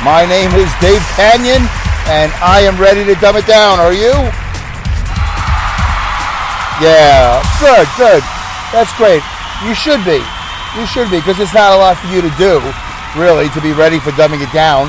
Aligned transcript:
My 0.00 0.24
name 0.24 0.48
is 0.56 0.72
Dave 0.80 1.04
Kanyan, 1.12 1.60
and 2.08 2.32
I 2.40 2.64
am 2.64 2.80
ready 2.80 3.04
to 3.04 3.14
dumb 3.20 3.36
it 3.36 3.46
down. 3.46 3.78
Are 3.78 3.92
you? 3.92 4.16
Yeah, 6.80 7.44
good, 7.60 7.86
good. 8.00 8.24
That's 8.72 8.96
great. 8.96 9.20
You 9.62 9.74
should 9.74 10.02
be. 10.08 10.24
You 10.80 10.86
should 10.86 11.10
be, 11.10 11.18
because 11.18 11.38
it's 11.38 11.52
not 11.52 11.72
a 11.72 11.76
lot 11.76 11.98
for 11.98 12.06
you 12.08 12.22
to 12.22 12.30
do, 12.38 12.62
really, 13.14 13.50
to 13.50 13.60
be 13.60 13.72
ready 13.74 14.00
for 14.00 14.10
dumbing 14.12 14.40
it 14.40 14.50
down. 14.54 14.86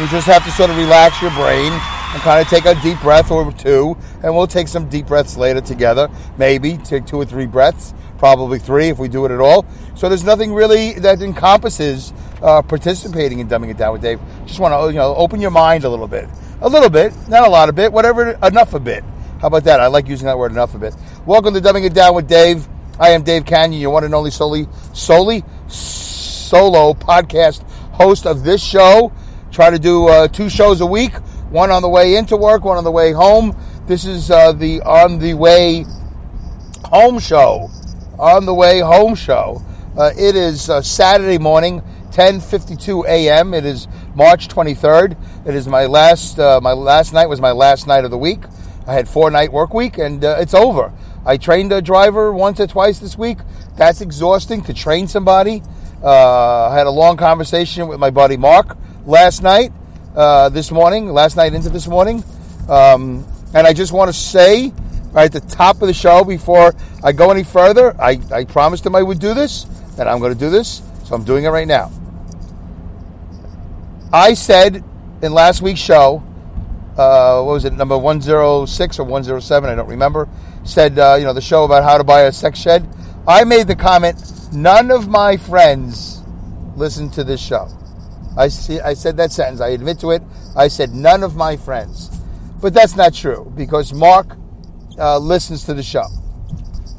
You 0.00 0.08
just 0.08 0.26
have 0.26 0.42
to 0.46 0.50
sort 0.52 0.70
of 0.70 0.78
relax 0.78 1.20
your 1.20 1.32
brain 1.32 1.70
and 1.70 2.22
kind 2.22 2.40
of 2.40 2.48
take 2.48 2.64
a 2.64 2.74
deep 2.80 2.98
breath 3.00 3.30
or 3.30 3.52
two, 3.52 3.98
and 4.22 4.34
we'll 4.34 4.46
take 4.46 4.68
some 4.68 4.88
deep 4.88 5.06
breaths 5.08 5.36
later 5.36 5.60
together. 5.60 6.08
Maybe 6.38 6.78
take 6.78 7.04
two 7.04 7.18
or 7.18 7.26
three 7.26 7.46
breaths, 7.46 7.92
probably 8.16 8.58
three 8.58 8.88
if 8.88 8.98
we 8.98 9.08
do 9.08 9.26
it 9.26 9.30
at 9.30 9.40
all. 9.40 9.66
So 9.94 10.08
there's 10.08 10.24
nothing 10.24 10.54
really 10.54 10.94
that 11.00 11.20
encompasses 11.20 12.14
uh, 12.44 12.60
participating 12.62 13.38
in 13.38 13.48
dumbing 13.48 13.70
it 13.70 13.78
down 13.78 13.92
with 13.92 14.02
Dave. 14.02 14.20
Just 14.46 14.60
want 14.60 14.74
to 14.74 14.92
you 14.92 14.98
know 14.98 15.14
open 15.16 15.40
your 15.40 15.50
mind 15.50 15.84
a 15.84 15.88
little 15.88 16.06
bit, 16.06 16.28
a 16.60 16.68
little 16.68 16.90
bit, 16.90 17.12
not 17.28 17.46
a 17.46 17.50
lot 17.50 17.68
of 17.68 17.74
bit, 17.74 17.90
whatever, 17.90 18.38
enough 18.42 18.74
a 18.74 18.80
bit. 18.80 19.02
How 19.40 19.48
about 19.48 19.64
that? 19.64 19.80
I 19.80 19.86
like 19.86 20.06
using 20.06 20.26
that 20.26 20.38
word 20.38 20.52
enough 20.52 20.74
a 20.74 20.78
bit. 20.78 20.94
Welcome 21.26 21.54
to 21.54 21.60
Dumbing 21.60 21.86
It 21.86 21.94
Down 21.94 22.14
with 22.14 22.28
Dave. 22.28 22.68
I 23.00 23.10
am 23.10 23.22
Dave 23.22 23.44
Kanyan, 23.44 23.80
your 23.80 23.90
one 23.90 24.04
and 24.04 24.14
only 24.14 24.30
solely, 24.30 24.68
solely 24.92 25.42
solo 25.68 26.92
podcast 26.92 27.62
host 27.92 28.26
of 28.26 28.44
this 28.44 28.62
show. 28.62 29.12
Try 29.50 29.70
to 29.70 29.78
do 29.78 30.08
uh, 30.08 30.28
two 30.28 30.50
shows 30.50 30.80
a 30.80 30.86
week, 30.86 31.14
one 31.50 31.70
on 31.70 31.80
the 31.80 31.88
way 31.88 32.16
into 32.16 32.36
work, 32.36 32.64
one 32.64 32.76
on 32.76 32.84
the 32.84 32.90
way 32.90 33.12
home. 33.12 33.56
This 33.86 34.04
is 34.04 34.30
uh, 34.30 34.52
the 34.52 34.82
on 34.82 35.18
the 35.18 35.34
way 35.34 35.84
home 36.84 37.18
show. 37.18 37.70
On 38.18 38.44
the 38.44 38.54
way 38.54 38.80
home 38.80 39.14
show. 39.14 39.62
Uh, 39.96 40.10
it 40.18 40.34
is 40.34 40.68
uh, 40.68 40.82
Saturday 40.82 41.38
morning, 41.38 41.80
10:52 42.14 43.08
a.m. 43.08 43.52
It 43.54 43.64
is 43.64 43.88
March 44.14 44.46
23rd. 44.46 45.16
It 45.46 45.54
is 45.56 45.66
my 45.66 45.86
last. 45.86 46.38
Uh, 46.38 46.60
my 46.62 46.72
last 46.72 47.12
night 47.12 47.28
was 47.28 47.40
my 47.40 47.50
last 47.50 47.88
night 47.88 48.04
of 48.04 48.12
the 48.12 48.18
week. 48.18 48.44
I 48.86 48.94
had 48.94 49.08
four 49.08 49.32
night 49.32 49.52
work 49.52 49.74
week, 49.74 49.98
and 49.98 50.24
uh, 50.24 50.36
it's 50.38 50.54
over. 50.54 50.92
I 51.26 51.38
trained 51.38 51.72
a 51.72 51.82
driver 51.82 52.32
once 52.32 52.60
or 52.60 52.68
twice 52.68 53.00
this 53.00 53.18
week. 53.18 53.38
That's 53.76 54.00
exhausting 54.00 54.62
to 54.62 54.72
train 54.72 55.08
somebody. 55.08 55.60
Uh, 56.04 56.68
I 56.68 56.78
had 56.78 56.86
a 56.86 56.90
long 56.90 57.16
conversation 57.16 57.88
with 57.88 57.98
my 57.98 58.10
buddy 58.10 58.36
Mark 58.36 58.76
last 59.06 59.42
night, 59.42 59.72
uh, 60.14 60.50
this 60.50 60.70
morning, 60.70 61.08
last 61.08 61.36
night 61.36 61.52
into 61.52 61.68
this 61.68 61.88
morning, 61.88 62.22
um, 62.68 63.26
and 63.54 63.66
I 63.66 63.72
just 63.72 63.90
want 63.90 64.08
to 64.08 64.12
say 64.12 64.72
right 65.10 65.24
at 65.24 65.32
the 65.32 65.40
top 65.52 65.82
of 65.82 65.88
the 65.88 65.94
show 65.94 66.22
before 66.22 66.74
I 67.02 67.10
go 67.10 67.32
any 67.32 67.42
further, 67.42 68.00
I, 68.00 68.20
I 68.30 68.44
promised 68.44 68.86
him 68.86 68.94
I 68.94 69.02
would 69.02 69.18
do 69.18 69.34
this, 69.34 69.64
and 69.98 70.08
I'm 70.08 70.20
going 70.20 70.32
to 70.32 70.38
do 70.38 70.50
this, 70.50 70.80
so 71.04 71.16
I'm 71.16 71.24
doing 71.24 71.44
it 71.44 71.48
right 71.48 71.66
now. 71.66 71.90
I 74.14 74.34
said 74.34 74.84
in 75.22 75.32
last 75.32 75.60
week's 75.60 75.80
show, 75.80 76.22
uh, 76.96 77.42
what 77.42 77.54
was 77.54 77.64
it, 77.64 77.72
number 77.72 77.98
106 77.98 78.98
or 79.00 79.02
107, 79.02 79.68
I 79.68 79.74
don't 79.74 79.88
remember, 79.88 80.28
said, 80.62 80.96
uh, 81.00 81.16
you 81.18 81.24
know, 81.24 81.32
the 81.32 81.40
show 81.40 81.64
about 81.64 81.82
how 81.82 81.98
to 81.98 82.04
buy 82.04 82.20
a 82.20 82.30
sex 82.30 82.60
shed. 82.60 82.88
I 83.26 83.42
made 83.42 83.66
the 83.66 83.74
comment, 83.74 84.22
none 84.52 84.92
of 84.92 85.08
my 85.08 85.36
friends 85.36 86.22
listen 86.76 87.10
to 87.10 87.24
this 87.24 87.40
show. 87.40 87.66
I, 88.38 88.46
see, 88.46 88.78
I 88.78 88.94
said 88.94 89.16
that 89.16 89.32
sentence, 89.32 89.60
I 89.60 89.70
admit 89.70 89.98
to 89.98 90.12
it. 90.12 90.22
I 90.54 90.68
said, 90.68 90.94
none 90.94 91.24
of 91.24 91.34
my 91.34 91.56
friends. 91.56 92.16
But 92.62 92.72
that's 92.72 92.94
not 92.94 93.14
true 93.14 93.52
because 93.56 93.92
Mark 93.92 94.36
uh, 94.96 95.18
listens 95.18 95.64
to 95.64 95.74
the 95.74 95.82
show. 95.82 96.06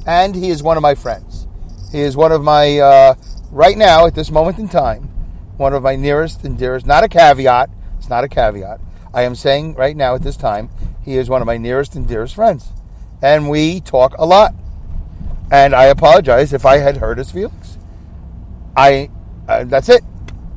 And 0.05 0.35
he 0.35 0.49
is 0.49 0.61
one 0.61 0.75
of 0.75 0.83
my 0.83 0.95
friends. 0.95 1.47
He 1.93 2.01
is 2.01 2.17
one 2.17 2.33
of 2.33 2.43
my, 2.43 2.77
uh, 2.79 3.15
right 3.51 3.77
now, 3.77 4.05
at 4.05 4.15
this 4.15 4.31
moment 4.31 4.59
in 4.59 4.67
time, 4.67 5.14
one 5.57 5.73
of 5.73 5.83
my 5.83 5.95
nearest 5.95 6.43
and 6.43 6.57
dearest, 6.57 6.85
not 6.85 7.03
a 7.03 7.07
caveat, 7.07 7.69
it's 7.97 8.09
not 8.09 8.23
a 8.23 8.27
caveat. 8.27 8.79
I 9.13 9.23
am 9.23 9.35
saying 9.35 9.75
right 9.75 9.95
now 9.95 10.15
at 10.15 10.23
this 10.23 10.35
time, 10.35 10.69
he 11.03 11.17
is 11.17 11.29
one 11.29 11.41
of 11.41 11.45
my 11.45 11.57
nearest 11.57 11.95
and 11.95 12.07
dearest 12.07 12.35
friends. 12.35 12.71
And 13.21 13.49
we 13.49 13.79
talk 13.79 14.13
a 14.17 14.25
lot. 14.25 14.53
And 15.51 15.73
I 15.73 15.85
apologize 15.85 16.51
if 16.51 16.65
I 16.65 16.77
had 16.77 16.97
hurt 16.97 17.17
his 17.17 17.31
feelings. 17.31 17.77
I, 18.75 19.09
uh, 19.47 19.63
that's 19.63 19.89
it. 19.89 20.03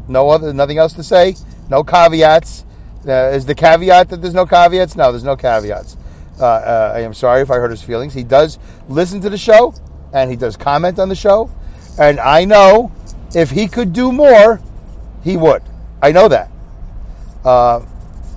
No 0.09 0.31
other, 0.31 0.53
nothing 0.53 0.79
else 0.79 0.95
to 0.95 1.03
say. 1.03 1.37
No 1.69 1.85
caveats. 1.85 2.65
Uh, 3.07 3.31
is 3.31 3.47
the 3.47 3.55
caveat 3.55 4.09
that 4.09 4.21
there's 4.21 4.35
no 4.35 4.47
caveats? 4.47 4.97
No, 4.97 5.13
there's 5.13 5.25
no 5.25 5.37
caveats. 5.37 5.97
Uh, 6.41 6.45
uh, 6.45 6.93
I 6.97 7.01
am 7.01 7.15
sorry 7.15 7.43
if 7.43 7.51
I 7.51 7.57
hurt 7.57 7.71
his 7.71 7.83
feelings. 7.83 8.15
He 8.15 8.25
does 8.25 8.59
listen 8.89 9.21
to 9.21 9.31
the 9.31 9.39
show 9.39 9.75
and 10.13 10.31
he 10.31 10.37
does 10.37 10.57
comment 10.57 10.99
on 10.99 11.09
the 11.09 11.15
show. 11.15 11.51
And 11.99 12.19
I 12.19 12.45
know 12.45 12.93
if 13.35 13.51
he 13.51 13.69
could 13.69 13.93
do 13.93 14.11
more, 14.13 14.61
he 15.23 15.37
would. 15.37 15.63
I 16.03 16.13
know 16.13 16.29
that. 16.29 16.51
Uh, 17.45 17.85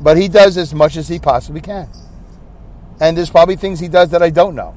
but 0.01 0.17
he 0.17 0.27
does 0.27 0.57
as 0.57 0.73
much 0.73 0.97
as 0.97 1.07
he 1.07 1.19
possibly 1.19 1.61
can. 1.61 1.89
And 2.99 3.17
there's 3.17 3.29
probably 3.29 3.55
things 3.55 3.79
he 3.79 3.87
does 3.87 4.09
that 4.11 4.21
I 4.21 4.29
don't 4.29 4.55
know. 4.55 4.75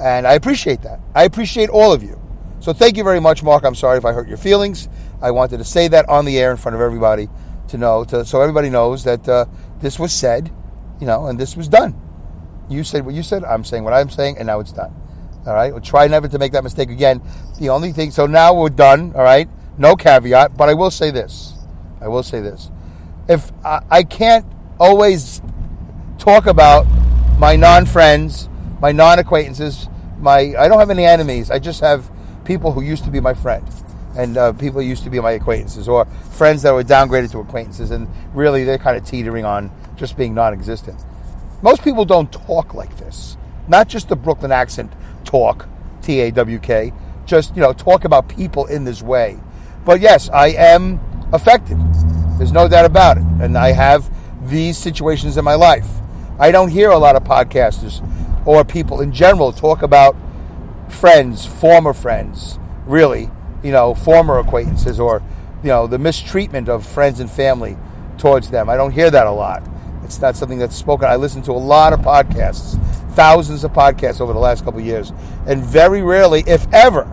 And 0.00 0.26
I 0.26 0.34
appreciate 0.34 0.82
that. 0.82 1.00
I 1.14 1.24
appreciate 1.24 1.70
all 1.70 1.92
of 1.92 2.02
you. 2.02 2.20
So 2.60 2.72
thank 2.72 2.96
you 2.96 3.04
very 3.04 3.20
much, 3.20 3.42
Mark. 3.42 3.64
I'm 3.64 3.74
sorry 3.74 3.98
if 3.98 4.04
I 4.04 4.12
hurt 4.12 4.28
your 4.28 4.36
feelings. 4.36 4.88
I 5.20 5.30
wanted 5.30 5.58
to 5.58 5.64
say 5.64 5.88
that 5.88 6.08
on 6.08 6.24
the 6.24 6.38
air 6.38 6.50
in 6.50 6.56
front 6.56 6.74
of 6.74 6.80
everybody 6.80 7.28
to 7.68 7.78
know, 7.78 8.04
to, 8.04 8.24
so 8.24 8.40
everybody 8.40 8.70
knows 8.70 9.04
that 9.04 9.28
uh, 9.28 9.46
this 9.80 9.98
was 9.98 10.12
said, 10.12 10.50
you 11.00 11.06
know, 11.06 11.26
and 11.26 11.38
this 11.38 11.56
was 11.56 11.68
done. 11.68 12.00
You 12.68 12.84
said 12.84 13.04
what 13.04 13.14
you 13.14 13.22
said. 13.22 13.44
I'm 13.44 13.64
saying 13.64 13.84
what 13.84 13.92
I'm 13.92 14.10
saying, 14.10 14.38
and 14.38 14.46
now 14.46 14.60
it's 14.60 14.72
done. 14.72 14.94
All 15.46 15.54
right. 15.54 15.72
We'll 15.72 15.80
try 15.80 16.06
never 16.06 16.28
to 16.28 16.38
make 16.38 16.52
that 16.52 16.64
mistake 16.64 16.90
again. 16.90 17.22
The 17.58 17.70
only 17.70 17.92
thing. 17.92 18.10
So 18.10 18.26
now 18.26 18.54
we're 18.54 18.68
done. 18.68 19.12
All 19.14 19.22
right. 19.22 19.48
No 19.78 19.94
caveat, 19.94 20.56
but 20.56 20.68
I 20.68 20.74
will 20.74 20.90
say 20.90 21.10
this. 21.10 21.54
I 22.00 22.08
will 22.08 22.24
say 22.24 22.40
this. 22.40 22.70
If 23.28 23.52
I, 23.64 23.82
I 23.90 24.02
can't 24.02 24.44
always 24.78 25.40
talk 26.18 26.46
about 26.46 26.86
my 27.38 27.54
non-friends, 27.54 28.48
my 28.80 28.90
non-acquaintances, 28.90 29.88
my 30.18 30.54
I 30.58 30.66
don't 30.68 30.80
have 30.80 30.90
any 30.90 31.04
enemies. 31.04 31.50
I 31.50 31.60
just 31.60 31.80
have 31.80 32.10
people 32.44 32.72
who 32.72 32.82
used 32.82 33.04
to 33.04 33.10
be 33.10 33.20
my 33.20 33.34
friend, 33.34 33.66
and 34.16 34.36
uh, 34.36 34.52
people 34.52 34.80
who 34.80 34.86
used 34.88 35.04
to 35.04 35.10
be 35.10 35.20
my 35.20 35.32
acquaintances, 35.32 35.88
or 35.88 36.06
friends 36.32 36.62
that 36.62 36.74
were 36.74 36.82
downgraded 36.82 37.30
to 37.32 37.38
acquaintances, 37.38 37.92
and 37.92 38.08
really 38.34 38.64
they're 38.64 38.78
kind 38.78 38.96
of 38.96 39.04
teetering 39.04 39.44
on 39.44 39.70
just 39.96 40.16
being 40.16 40.34
non-existent. 40.34 41.00
Most 41.62 41.84
people 41.84 42.04
don't 42.04 42.32
talk 42.32 42.74
like 42.74 42.96
this. 42.98 43.36
Not 43.68 43.88
just 43.88 44.08
the 44.08 44.16
Brooklyn 44.16 44.50
accent 44.50 44.92
talk, 45.24 45.68
T 46.02 46.20
A 46.20 46.30
W 46.32 46.58
K. 46.58 46.92
Just 47.26 47.54
you 47.54 47.62
know, 47.62 47.72
talk 47.72 48.04
about 48.04 48.28
people 48.28 48.66
in 48.66 48.84
this 48.84 49.02
way. 49.02 49.38
But 49.88 50.02
yes, 50.02 50.28
I 50.28 50.48
am 50.48 51.00
affected. 51.32 51.78
There's 52.36 52.52
no 52.52 52.68
doubt 52.68 52.84
about 52.84 53.16
it, 53.16 53.22
and 53.40 53.56
I 53.56 53.72
have 53.72 54.10
these 54.46 54.76
situations 54.76 55.38
in 55.38 55.46
my 55.46 55.54
life. 55.54 55.88
I 56.38 56.50
don't 56.50 56.68
hear 56.68 56.90
a 56.90 56.98
lot 56.98 57.16
of 57.16 57.24
podcasters 57.24 58.06
or 58.46 58.66
people 58.66 59.00
in 59.00 59.12
general 59.12 59.50
talk 59.50 59.80
about 59.80 60.14
friends, 60.90 61.46
former 61.46 61.94
friends, 61.94 62.58
really, 62.84 63.30
you 63.62 63.72
know, 63.72 63.94
former 63.94 64.38
acquaintances 64.38 65.00
or, 65.00 65.22
you 65.62 65.68
know, 65.68 65.86
the 65.86 65.98
mistreatment 65.98 66.68
of 66.68 66.84
friends 66.84 67.18
and 67.18 67.30
family 67.30 67.78
towards 68.18 68.50
them. 68.50 68.68
I 68.68 68.76
don't 68.76 68.92
hear 68.92 69.10
that 69.10 69.26
a 69.26 69.32
lot. 69.32 69.66
It's 70.04 70.20
not 70.20 70.36
something 70.36 70.58
that's 70.58 70.76
spoken. 70.76 71.08
I 71.08 71.16
listen 71.16 71.40
to 71.44 71.52
a 71.52 71.54
lot 71.54 71.94
of 71.94 72.00
podcasts, 72.00 72.78
thousands 73.14 73.64
of 73.64 73.72
podcasts 73.72 74.20
over 74.20 74.34
the 74.34 74.38
last 74.38 74.66
couple 74.66 74.82
years, 74.82 75.14
and 75.46 75.64
very 75.64 76.02
rarely, 76.02 76.44
if 76.46 76.70
ever, 76.74 77.10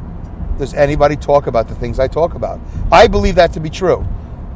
does 0.58 0.74
anybody 0.74 1.16
talk 1.16 1.48
about 1.48 1.68
the 1.68 1.76
things 1.76 2.00
I 2.00 2.08
talk 2.08 2.34
about. 2.34 2.60
I 2.92 3.08
believe 3.08 3.36
that 3.36 3.54
to 3.54 3.60
be 3.60 3.70
true, 3.70 4.06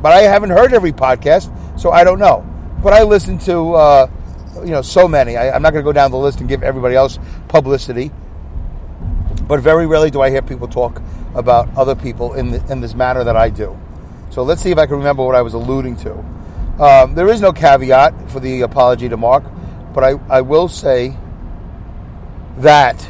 but 0.02 0.12
I 0.12 0.22
haven't 0.22 0.52
heard 0.52 0.74
every 0.74 0.92
podcast, 0.92 1.52
so 1.80 1.92
I 1.92 2.04
don't 2.04 2.20
know. 2.20 2.46
But 2.82 2.94
I 2.94 3.04
listen 3.04 3.38
to, 3.40 3.74
uh, 3.74 4.10
you 4.64 4.72
know, 4.72 4.82
so 4.82 5.08
many. 5.08 5.36
I, 5.36 5.52
I'm 5.52 5.62
not 5.62 5.72
going 5.74 5.84
to 5.84 5.88
go 5.88 5.94
down 5.94 6.12
the 6.12 6.18
list 6.18 6.40
and 6.40 6.48
give 6.48 6.64
everybody 6.64 6.96
else 6.96 7.20
publicity, 7.48 8.12
but 9.48 9.60
very 9.60 9.86
rarely 9.86 10.10
do 10.10 10.22
I 10.22 10.30
hear 10.30 10.42
people 10.42 10.68
talk 10.68 11.02
about 11.36 11.70
other 11.76 11.96
people 11.96 12.34
in 12.34 12.52
the, 12.52 12.72
in 12.72 12.82
this 12.82 12.94
manner 12.94 13.24
that 13.24 13.36
I 13.36 13.50
do. 13.50 13.78
So 14.30 14.44
let's 14.44 14.62
see 14.62 14.72
if 14.72 14.78
I 14.78 14.86
can 14.86 14.98
remember 14.98 15.26
what 15.26 15.36
I 15.36 15.42
was 15.42 15.54
alluding 15.54 15.98
to. 15.98 16.14
Um, 16.80 17.14
there 17.14 17.28
is 17.28 17.42
no 17.42 17.52
caveat 17.52 18.32
for 18.32 18.40
the 18.40 18.62
apology 18.62 19.10
to 19.10 19.18
Mark, 19.18 19.44
but 19.94 20.04
I, 20.04 20.12
I 20.30 20.42
will 20.42 20.70
say 20.70 21.16
that. 22.58 23.10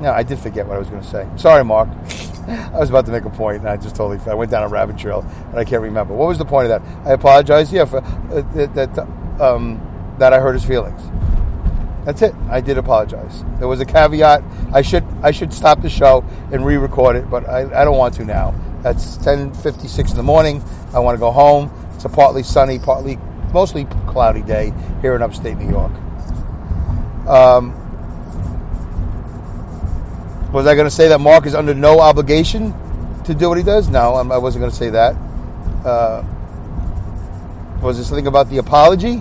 No, 0.00 0.12
I 0.12 0.22
did 0.22 0.38
forget 0.38 0.66
what 0.66 0.76
I 0.76 0.78
was 0.78 0.88
going 0.88 1.02
to 1.02 1.08
say. 1.08 1.28
Sorry, 1.36 1.64
Mark. 1.64 1.88
I 2.48 2.78
was 2.78 2.90
about 2.90 3.06
to 3.06 3.12
make 3.12 3.24
a 3.24 3.30
point, 3.30 3.58
and 3.58 3.68
I 3.68 3.76
just 3.76 3.96
totally 3.96 4.20
I 4.30 4.34
went 4.34 4.50
down 4.50 4.62
a 4.62 4.68
rabbit 4.68 4.98
trail, 4.98 5.26
and 5.50 5.58
I 5.58 5.64
can't 5.64 5.82
remember. 5.82 6.14
What 6.14 6.28
was 6.28 6.38
the 6.38 6.44
point 6.44 6.70
of 6.70 6.82
that? 6.82 7.06
I 7.06 7.12
apologize, 7.12 7.72
yeah, 7.72 7.84
for 7.86 7.98
uh, 7.98 8.42
that 8.54 8.94
that, 8.94 8.98
um, 9.40 9.80
that 10.18 10.32
I 10.32 10.38
hurt 10.38 10.52
his 10.52 10.64
feelings. 10.64 11.02
That's 12.04 12.22
it. 12.22 12.34
I 12.48 12.60
did 12.60 12.78
apologize. 12.78 13.42
There 13.58 13.66
was 13.66 13.80
a 13.80 13.84
caveat. 13.84 14.44
I 14.72 14.82
should 14.82 15.04
I 15.22 15.32
should 15.32 15.52
stop 15.52 15.82
the 15.82 15.90
show 15.90 16.24
and 16.52 16.64
re-record 16.64 17.16
it, 17.16 17.28
but 17.28 17.48
I, 17.48 17.80
I 17.80 17.84
don't 17.84 17.98
want 17.98 18.14
to 18.14 18.24
now. 18.24 18.54
That's 18.82 19.16
10:56 19.18 20.10
in 20.10 20.16
the 20.16 20.22
morning. 20.22 20.62
I 20.94 21.00
want 21.00 21.16
to 21.16 21.20
go 21.20 21.32
home. 21.32 21.72
It's 21.94 22.04
a 22.04 22.08
partly 22.08 22.44
sunny, 22.44 22.78
partly 22.78 23.18
mostly 23.52 23.86
cloudy 24.06 24.42
day 24.42 24.72
here 25.00 25.16
in 25.16 25.22
upstate 25.22 25.56
New 25.56 25.68
York. 25.68 25.90
Um, 27.26 27.74
was 30.52 30.66
I 30.66 30.74
going 30.74 30.86
to 30.86 30.90
say 30.90 31.08
that 31.08 31.20
Mark 31.20 31.46
is 31.46 31.54
under 31.54 31.74
no 31.74 32.00
obligation 32.00 32.72
to 33.24 33.34
do 33.34 33.48
what 33.48 33.58
he 33.58 33.64
does? 33.64 33.88
No, 33.88 34.14
I 34.14 34.38
wasn't 34.38 34.62
going 34.62 34.70
to 34.70 34.76
say 34.76 34.90
that. 34.90 35.14
Uh, 35.84 36.24
was 37.82 37.96
there 37.96 38.04
something 38.04 38.26
about 38.26 38.48
the 38.48 38.58
apology? 38.58 39.16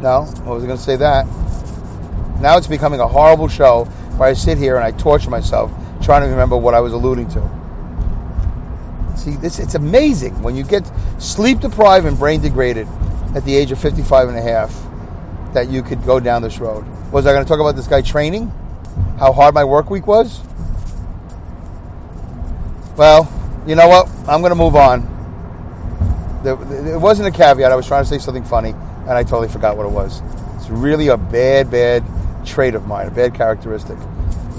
No, 0.00 0.26
I 0.44 0.48
wasn't 0.48 0.68
going 0.68 0.76
to 0.76 0.78
say 0.78 0.96
that. 0.96 1.26
Now 2.40 2.58
it's 2.58 2.66
becoming 2.66 3.00
a 3.00 3.06
horrible 3.06 3.48
show 3.48 3.84
where 4.16 4.28
I 4.28 4.32
sit 4.34 4.58
here 4.58 4.76
and 4.76 4.84
I 4.84 4.92
torture 4.92 5.30
myself 5.30 5.70
trying 6.02 6.22
to 6.22 6.28
remember 6.28 6.56
what 6.56 6.74
I 6.74 6.80
was 6.80 6.92
alluding 6.92 7.28
to. 7.30 9.16
See, 9.16 9.36
this 9.36 9.58
it's 9.58 9.74
amazing 9.74 10.42
when 10.42 10.54
you 10.54 10.62
get 10.62 10.90
sleep 11.18 11.60
deprived 11.60 12.06
and 12.06 12.18
brain 12.18 12.40
degraded 12.40 12.86
at 13.34 13.44
the 13.44 13.56
age 13.56 13.72
of 13.72 13.78
55 13.78 14.28
and 14.28 14.36
a 14.36 14.42
half 14.42 14.74
that 15.54 15.68
you 15.70 15.82
could 15.82 16.04
go 16.04 16.20
down 16.20 16.42
this 16.42 16.58
road. 16.58 16.84
Was 17.10 17.26
I 17.26 17.32
going 17.32 17.44
to 17.44 17.48
talk 17.48 17.60
about 17.60 17.76
this 17.76 17.86
guy 17.86 18.02
training? 18.02 18.52
How 19.18 19.32
hard 19.32 19.54
my 19.54 19.64
work 19.64 19.90
week 19.90 20.06
was? 20.06 20.40
Well, 22.96 23.28
you 23.66 23.74
know 23.74 23.88
what? 23.88 24.08
I'm 24.28 24.40
going 24.40 24.50
to 24.50 24.56
move 24.56 24.76
on. 24.76 25.12
It 26.44 27.00
wasn't 27.00 27.28
a 27.28 27.36
caveat. 27.36 27.72
I 27.72 27.76
was 27.76 27.86
trying 27.86 28.04
to 28.04 28.08
say 28.08 28.18
something 28.18 28.44
funny, 28.44 28.70
and 28.70 29.10
I 29.10 29.22
totally 29.22 29.48
forgot 29.48 29.76
what 29.76 29.86
it 29.86 29.92
was. 29.92 30.22
It's 30.56 30.70
really 30.70 31.08
a 31.08 31.16
bad, 31.16 31.70
bad 31.70 32.04
trait 32.44 32.74
of 32.74 32.86
mine, 32.86 33.08
a 33.08 33.10
bad 33.10 33.34
characteristic. 33.34 33.98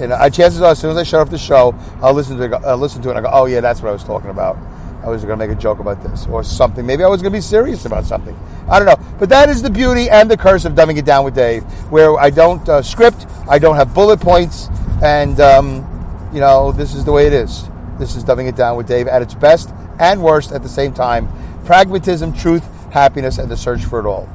And 0.00 0.12
I, 0.12 0.28
chances 0.28 0.60
are, 0.60 0.72
as 0.72 0.78
soon 0.78 0.90
as 0.90 0.96
I 0.96 1.02
shut 1.02 1.20
off 1.20 1.30
the 1.30 1.38
show, 1.38 1.74
I'll 2.02 2.12
listen 2.12 2.36
to 2.36 2.44
it, 2.44 2.52
I'll 2.52 2.76
listen 2.76 3.02
to 3.02 3.08
it, 3.08 3.16
and 3.16 3.26
I 3.26 3.30
go, 3.30 3.36
"Oh 3.36 3.46
yeah, 3.46 3.60
that's 3.60 3.82
what 3.82 3.88
I 3.88 3.92
was 3.92 4.04
talking 4.04 4.30
about." 4.30 4.56
I 5.02 5.08
was 5.08 5.24
going 5.24 5.38
to 5.38 5.46
make 5.46 5.56
a 5.56 5.60
joke 5.60 5.78
about 5.78 6.02
this 6.02 6.26
or 6.26 6.42
something. 6.42 6.84
Maybe 6.84 7.04
I 7.04 7.08
was 7.08 7.22
going 7.22 7.32
to 7.32 7.36
be 7.36 7.42
serious 7.42 7.84
about 7.84 8.04
something. 8.04 8.36
I 8.68 8.78
don't 8.78 8.86
know. 8.86 9.16
But 9.18 9.28
that 9.30 9.48
is 9.48 9.62
the 9.62 9.70
beauty 9.70 10.10
and 10.10 10.30
the 10.30 10.36
curse 10.36 10.64
of 10.64 10.74
dumbing 10.74 10.98
it 10.98 11.04
down 11.04 11.24
with 11.24 11.34
Dave, 11.34 11.62
where 11.90 12.18
I 12.18 12.30
don't 12.30 12.68
uh, 12.68 12.82
script, 12.82 13.26
I 13.48 13.58
don't 13.58 13.76
have 13.76 13.94
bullet 13.94 14.20
points, 14.20 14.68
and 15.02 15.40
um, 15.40 16.30
you 16.32 16.40
know 16.40 16.72
this 16.72 16.94
is 16.94 17.04
the 17.04 17.12
way 17.12 17.26
it 17.26 17.32
is. 17.32 17.64
This 17.98 18.16
is 18.16 18.24
dumbing 18.24 18.48
it 18.48 18.56
down 18.56 18.76
with 18.76 18.86
Dave 18.86 19.08
at 19.08 19.22
its 19.22 19.34
best 19.34 19.70
and 19.98 20.22
worst 20.22 20.52
at 20.52 20.62
the 20.62 20.68
same 20.68 20.92
time. 20.92 21.28
Pragmatism, 21.64 22.32
truth, 22.32 22.64
happiness, 22.92 23.38
and 23.38 23.50
the 23.50 23.56
search 23.56 23.84
for 23.84 24.00
it 24.00 24.06
all. 24.06 24.28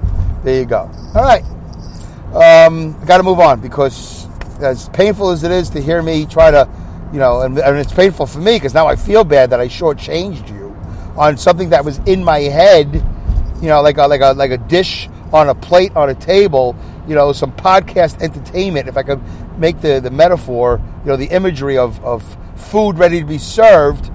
There 0.44 0.60
you 0.60 0.65
go. 0.65 0.89
All 1.15 1.24
right. 1.24 1.44
Um, 2.33 2.98
I 3.01 3.06
got 3.06 3.18
to 3.18 3.24
move 3.24 3.39
on 3.39 3.62
because 3.62 4.27
as 4.62 4.89
painful 4.89 5.30
as 5.30 5.44
it 5.44 5.51
is 5.51 5.69
to 5.71 5.81
hear 5.81 6.01
me 6.01 6.25
try 6.25 6.51
to, 6.51 6.68
you 7.13 7.19
know, 7.19 7.42
and, 7.42 7.57
and 7.57 7.77
it's 7.77 7.94
painful 7.94 8.25
for 8.25 8.39
me 8.39 8.56
because 8.56 8.74
now 8.74 8.88
I 8.88 8.98
feel 8.98 9.24
bad 9.24 9.51
that 9.51 9.62
I 9.62 9.68
shortchanged 9.68 10.50
you 10.50 10.75
on 11.15 11.38
something 11.38 11.69
that 11.69 11.86
was 11.86 12.00
in 12.00 12.24
my 12.24 12.39
head 12.39 13.04
you 13.63 13.69
know, 13.69 13.81
like 13.81 13.98
a, 13.98 14.06
like 14.06 14.19
a 14.19 14.33
like 14.33 14.51
a 14.51 14.57
dish 14.57 15.07
on 15.31 15.48
a 15.48 15.56
plate 15.56 15.95
on 15.95 16.10
a 16.10 16.15
table, 16.15 16.75
you 17.07 17.15
know, 17.15 17.31
some 17.31 17.54
podcast 17.54 18.21
entertainment. 18.21 18.89
If 18.89 18.98
I 18.98 19.04
could 19.04 19.21
make 19.57 19.80
the 19.80 20.01
the 20.01 20.12
metaphor, 20.12 20.81
you 21.06 21.10
know, 21.10 21.15
the 21.15 21.27
imagery 21.27 21.77
of 21.77 22.04
of 22.04 22.38
food 22.57 22.98
ready 22.98 23.21
to 23.21 23.25
be 23.25 23.38
served, 23.38 24.12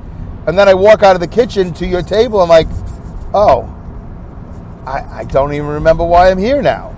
and 0.47 0.59
then 0.59 0.69
I 0.69 0.75
walk 0.75 1.03
out 1.03 1.17
of 1.17 1.21
the 1.21 1.27
kitchen 1.27 1.73
to 1.75 1.87
your 1.87 2.03
table. 2.03 2.43
I'm 2.43 2.51
like, 2.51 2.69
oh, 3.33 3.63
I, 4.87 5.21
I 5.21 5.25
don't 5.25 5.55
even 5.55 5.69
remember 5.69 6.05
why 6.05 6.31
I'm 6.31 6.39
here 6.39 6.61
now. 6.61 6.95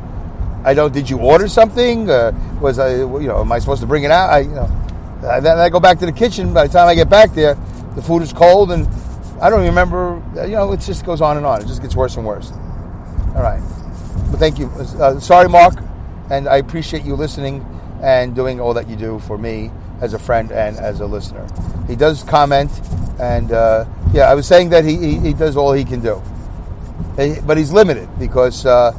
I 0.65 0.75
don't. 0.75 0.93
Did 0.93 1.09
you 1.09 1.19
order 1.19 1.47
something? 1.47 2.11
Uh, 2.11 2.33
was 2.61 2.81
I, 2.81 2.97
you 2.97 3.29
know, 3.29 3.43
am 3.43 3.53
I 3.53 3.61
supposed 3.61 3.81
to 3.83 3.87
bring 3.87 4.03
it 4.03 4.11
out? 4.11 4.31
I, 4.31 4.41
you 4.41 4.51
know, 4.51 4.67
then 5.21 5.59
I 5.59 5.69
go 5.69 5.81
back 5.81 5.99
to 6.01 6.07
the 6.07 6.13
kitchen. 6.13 6.53
By 6.53 6.67
the 6.67 6.73
time 6.73 6.89
I 6.89 6.95
get 6.95 7.11
back 7.11 7.33
there, 7.33 7.55
the 7.95 8.03
food 8.03 8.23
is 8.23 8.33
cold 8.33 8.73
and 8.73 8.89
I 9.41 9.49
don't 9.49 9.65
remember. 9.65 10.23
You 10.35 10.53
know, 10.53 10.73
it 10.73 10.81
just 10.81 11.05
goes 11.05 11.21
on 11.21 11.37
and 11.37 11.47
on. 11.47 11.63
It 11.63 11.67
just 11.67 11.83
gets 11.83 11.97
worse 11.97 12.17
and 12.17 12.27
worse. 12.27 12.53
All 13.35 13.43
right. 13.43 13.61
But 14.31 14.39
thank 14.39 14.59
you. 14.59 14.67
Uh, 14.69 15.19
sorry, 15.19 15.49
Mark, 15.49 15.75
and 16.31 16.49
I 16.49 16.57
appreciate 16.57 17.05
you 17.05 17.15
listening 17.15 17.65
and 18.03 18.35
doing 18.35 18.61
all 18.61 18.75
that 18.75 18.89
you 18.89 18.97
do 18.97 19.19
for 19.21 19.39
me 19.39 19.71
as 20.01 20.15
a 20.15 20.19
friend 20.19 20.53
and 20.53 20.77
as 20.77 21.01
a 21.01 21.07
listener. 21.07 21.47
He 21.87 21.97
does 21.97 22.23
comment, 22.23 22.71
and 23.19 23.53
uh, 23.53 23.85
yeah, 24.13 24.31
I 24.31 24.35
was 24.35 24.47
saying 24.47 24.71
that 24.71 24.85
he, 24.85 24.97
he, 24.97 25.19
he, 25.19 25.33
does 25.33 25.57
all 25.57 25.73
he 25.73 25.85
can 25.85 26.01
do, 26.01 26.23
but 27.47 27.57
he's 27.57 27.73
limited 27.73 28.09
because 28.19 28.65
uh, 28.65 28.93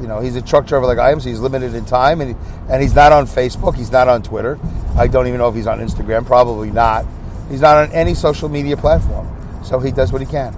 you 0.00 0.06
know 0.06 0.20
he's 0.20 0.36
a 0.36 0.42
truck 0.42 0.66
driver 0.66 0.86
like 0.86 0.98
I 0.98 1.12
am, 1.12 1.20
so 1.20 1.28
he's 1.28 1.40
limited 1.40 1.74
in 1.74 1.84
time, 1.84 2.20
and 2.20 2.30
he, 2.30 2.36
and 2.68 2.82
he's 2.82 2.94
not 2.94 3.12
on 3.12 3.26
Facebook, 3.26 3.74
he's 3.76 3.92
not 3.92 4.08
on 4.08 4.22
Twitter. 4.22 4.58
I 4.96 5.06
don't 5.06 5.26
even 5.26 5.38
know 5.38 5.48
if 5.48 5.54
he's 5.54 5.66
on 5.66 5.80
Instagram. 5.80 6.26
Probably 6.26 6.70
not. 6.70 7.06
He's 7.48 7.60
not 7.60 7.76
on 7.76 7.92
any 7.92 8.14
social 8.14 8.48
media 8.48 8.76
platform. 8.76 9.28
So 9.64 9.78
he 9.78 9.90
does 9.90 10.12
what 10.12 10.20
he 10.20 10.26
can. 10.26 10.54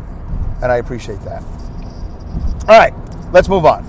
And 0.62 0.72
I 0.72 0.76
appreciate 0.76 1.20
that. 1.22 1.42
All 2.66 2.78
right, 2.78 2.94
let's 3.32 3.48
move 3.48 3.66
on. 3.66 3.84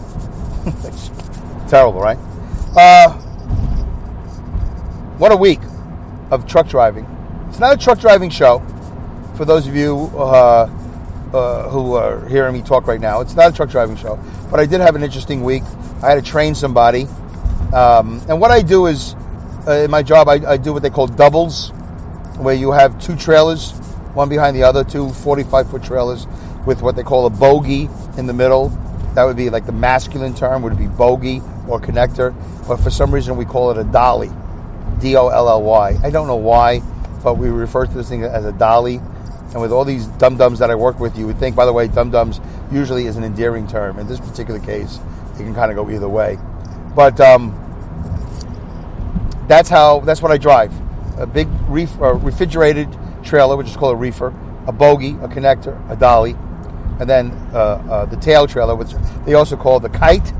Terrible, 1.69 1.99
right? 1.99 2.17
Uh, 2.75 3.13
what 5.17 5.31
a 5.31 5.37
week 5.37 5.61
of 6.29 6.45
truck 6.45 6.67
driving. 6.67 7.05
It's 7.47 7.59
not 7.59 7.73
a 7.73 7.77
truck 7.77 7.99
driving 7.99 8.29
show. 8.29 8.59
For 9.37 9.45
those 9.45 9.67
of 9.67 9.75
you 9.75 10.11
uh, 10.15 10.69
uh, 11.33 11.69
who 11.69 11.93
are 11.93 12.27
hearing 12.27 12.53
me 12.53 12.61
talk 12.61 12.87
right 12.87 12.99
now, 12.99 13.21
it's 13.21 13.35
not 13.35 13.51
a 13.51 13.55
truck 13.55 13.69
driving 13.69 13.95
show. 13.95 14.19
But 14.51 14.59
I 14.59 14.65
did 14.65 14.81
have 14.81 14.95
an 14.95 15.03
interesting 15.03 15.43
week. 15.43 15.63
I 16.03 16.09
had 16.09 16.15
to 16.15 16.29
train 16.29 16.53
somebody. 16.53 17.07
Um, 17.73 18.21
and 18.27 18.41
what 18.41 18.51
I 18.51 18.61
do 18.61 18.87
is, 18.87 19.15
uh, 19.67 19.71
in 19.71 19.91
my 19.91 20.03
job, 20.03 20.27
I, 20.27 20.33
I 20.51 20.57
do 20.57 20.73
what 20.73 20.83
they 20.83 20.89
call 20.89 21.07
doubles, 21.07 21.69
where 22.37 22.55
you 22.55 22.71
have 22.71 22.99
two 22.99 23.15
trailers 23.15 23.73
one 24.15 24.29
behind 24.29 24.55
the 24.55 24.63
other, 24.63 24.83
two 24.83 25.09
45 25.09 25.69
foot 25.69 25.83
trailers 25.83 26.25
with 26.65 26.81
what 26.81 26.95
they 26.95 27.03
call 27.03 27.25
a 27.25 27.29
bogie 27.29 27.89
in 28.17 28.25
the 28.25 28.33
middle. 28.33 28.69
That 29.13 29.25
would 29.25 29.37
be 29.37 29.49
like 29.49 29.65
the 29.65 29.71
masculine 29.71 30.33
term 30.33 30.61
would 30.63 30.77
be 30.77 30.87
bogie 30.87 31.41
or 31.67 31.79
connector, 31.79 32.33
but 32.67 32.77
for 32.77 32.89
some 32.89 33.13
reason 33.13 33.37
we 33.37 33.45
call 33.45 33.71
it 33.71 33.77
a 33.77 33.83
dolly, 33.83 34.31
D 34.99 35.15
O 35.15 35.27
L 35.27 35.49
L 35.49 35.63
Y. 35.63 35.97
I 36.03 36.09
don't 36.09 36.27
know 36.27 36.35
why, 36.35 36.81
but 37.23 37.37
we 37.37 37.49
refer 37.49 37.85
to 37.85 37.93
this 37.93 38.09
thing 38.09 38.23
as 38.23 38.45
a 38.45 38.51
dolly. 38.53 38.97
And 39.51 39.61
with 39.61 39.71
all 39.71 39.85
these 39.85 40.07
dum 40.07 40.35
dums 40.37 40.59
that 40.59 40.69
I 40.69 40.75
work 40.75 40.99
with, 40.99 41.17
you 41.17 41.27
would 41.27 41.37
think, 41.37 41.55
by 41.55 41.65
the 41.65 41.71
way, 41.71 41.87
dum 41.87 42.11
dums 42.11 42.41
usually 42.71 43.05
is 43.05 43.15
an 43.15 43.23
endearing 43.23 43.67
term. 43.67 43.99
In 43.99 44.07
this 44.07 44.19
particular 44.19 44.59
case, 44.59 44.99
it 45.35 45.43
can 45.43 45.55
kind 45.55 45.71
of 45.71 45.77
go 45.77 45.89
either 45.89 46.09
way. 46.09 46.37
But 46.93 47.21
um, 47.21 47.53
that's 49.47 49.69
how 49.69 49.99
that's 50.01 50.21
what 50.21 50.31
I 50.31 50.37
drive. 50.37 50.73
A 51.19 51.25
big 51.25 51.47
ref, 51.67 51.99
uh, 52.01 52.13
refrigerated 52.15 52.89
trailer, 53.23 53.55
which 53.55 53.67
is 53.67 53.77
called 53.77 53.93
a 53.93 53.97
reefer, 53.97 54.33
a 54.67 54.71
bogie, 54.71 55.11
a 55.21 55.27
connector, 55.27 55.79
a 55.89 55.95
dolly, 55.95 56.35
and 56.99 57.09
then 57.09 57.31
uh, 57.53 57.57
uh, 57.57 58.05
the 58.05 58.17
tail 58.17 58.47
trailer, 58.47 58.75
which 58.75 58.91
they 59.25 59.33
also 59.33 59.55
call 59.57 59.79
the 59.79 59.89
kite, 59.89 60.31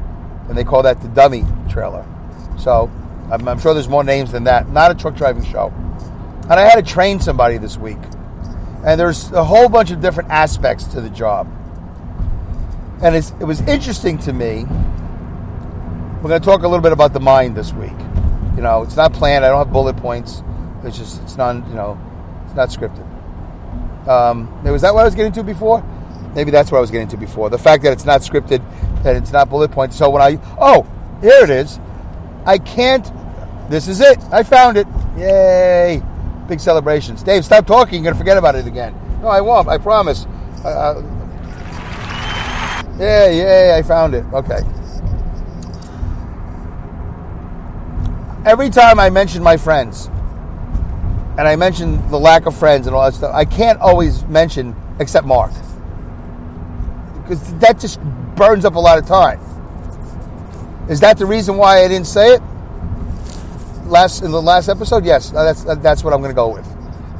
and 0.50 0.57
they 0.57 0.63
call 0.63 0.83
that 0.83 1.01
the 1.01 1.07
dummy 1.09 1.43
trailer. 1.69 2.05
So 2.57 2.91
I'm, 3.31 3.47
I'm 3.47 3.59
sure 3.59 3.74
there's 3.74 3.89
more 3.89 4.03
names 4.03 4.31
than 4.31 4.45
that. 4.45 4.69
Not 4.69 4.91
a 4.91 4.95
truck 4.95 5.15
driving 5.15 5.43
show. 5.43 5.74
And 6.43 6.53
I 6.53 6.62
had 6.62 6.75
to 6.75 6.83
train 6.83 7.19
somebody 7.19 7.57
this 7.57 7.77
week. 7.77 7.97
And 8.85 9.00
there's 9.00 9.31
a 9.31 9.43
whole 9.43 9.67
bunch 9.67 9.89
of 9.89 10.00
different 10.00 10.29
aspects 10.29 10.83
to 10.85 11.01
the 11.01 11.09
job. 11.09 11.51
And 13.01 13.15
it 13.15 13.43
was 13.43 13.62
interesting 13.62 14.19
to 14.19 14.33
me. 14.33 14.65
We're 16.21 16.29
going 16.29 16.41
to 16.41 16.45
talk 16.45 16.62
a 16.62 16.67
little 16.67 16.83
bit 16.83 16.91
about 16.91 17.13
the 17.13 17.19
mind 17.19 17.55
this 17.55 17.74
week. 17.74 17.91
You 18.55 18.62
know, 18.62 18.83
it's 18.83 18.95
not 18.95 19.13
planned. 19.13 19.43
I 19.43 19.50
don't 19.50 19.57
have 19.57 19.74
bullet 19.74 19.97
points. 19.97 20.43
It's 20.83 20.97
just, 20.97 21.21
it's 21.24 21.35
not 21.35 21.55
you 21.67 21.74
know, 21.74 22.00
it's 22.45 22.55
not 22.55 22.69
scripted. 22.69 23.05
Um, 24.07 24.63
was 24.63 24.81
that 24.83 24.93
what 24.93 25.01
I 25.01 25.05
was 25.05 25.15
getting 25.15 25.31
to 25.33 25.43
before? 25.43 25.83
Maybe 26.35 26.51
that's 26.51 26.71
what 26.71 26.79
I 26.79 26.81
was 26.81 26.91
getting 26.91 27.07
to 27.09 27.17
before. 27.17 27.50
The 27.50 27.57
fact 27.57 27.83
that 27.83 27.93
it's 27.93 28.05
not 28.05 28.21
scripted, 28.21 28.62
that 29.03 29.15
it's 29.15 29.31
not 29.31 29.50
bullet 29.50 29.71
points. 29.71 29.97
So 29.97 30.09
when 30.09 30.21
I, 30.21 30.39
oh, 30.59 30.85
here 31.21 31.43
it 31.43 31.50
is. 31.50 31.79
I 32.45 32.59
can't, 32.59 33.09
this 33.69 33.88
is 33.88 34.01
it. 34.01 34.19
I 34.31 34.43
found 34.43 34.77
it. 34.77 34.85
Yay. 35.17 36.01
Big 36.47 36.59
celebrations. 36.59 37.24
Dave, 37.24 37.43
stop 37.43 37.65
talking. 37.65 38.03
You're 38.03 38.13
to 38.13 38.19
forget 38.19 38.38
about 38.38 38.55
it 38.55 38.67
again. 38.67 38.93
No, 39.21 39.29
I 39.29 39.41
won't. 39.41 39.67
I 39.67 39.79
promise. 39.79 40.27
Uh, 40.63 40.67
uh 40.67 41.01
yeah, 43.00 43.29
yeah, 43.29 43.75
I 43.77 43.81
found 43.81 44.13
it. 44.13 44.24
Okay. 44.31 44.59
Every 48.45 48.69
time 48.69 48.99
I 48.99 49.09
mention 49.09 49.41
my 49.41 49.57
friends, 49.57 50.07
and 51.37 51.47
I 51.47 51.55
mention 51.55 52.09
the 52.09 52.19
lack 52.19 52.45
of 52.45 52.55
friends 52.55 52.87
and 52.87 52.95
all 52.95 53.03
that 53.03 53.13
stuff. 53.13 53.33
I 53.33 53.45
can't 53.45 53.79
always 53.79 54.23
mention 54.25 54.75
except 54.99 55.25
Mark 55.27 55.51
because 57.21 57.53
that 57.55 57.79
just 57.79 57.99
burns 58.35 58.63
up 58.63 58.75
a 58.75 58.79
lot 58.79 58.97
of 58.97 59.05
time. 59.05 59.39
Is 60.89 60.99
that 61.01 61.17
the 61.17 61.25
reason 61.25 61.57
why 61.57 61.83
I 61.83 61.87
didn't 61.87 62.07
say 62.07 62.35
it 62.35 62.41
last 63.87 64.21
in 64.21 64.31
the 64.31 64.41
last 64.41 64.69
episode? 64.69 65.03
Yes, 65.03 65.33
uh, 65.33 65.43
that's 65.43 65.65
uh, 65.65 65.75
that's 65.75 66.03
what 66.03 66.13
I'm 66.13 66.21
going 66.21 66.31
to 66.31 66.35
go 66.35 66.53
with. 66.53 66.67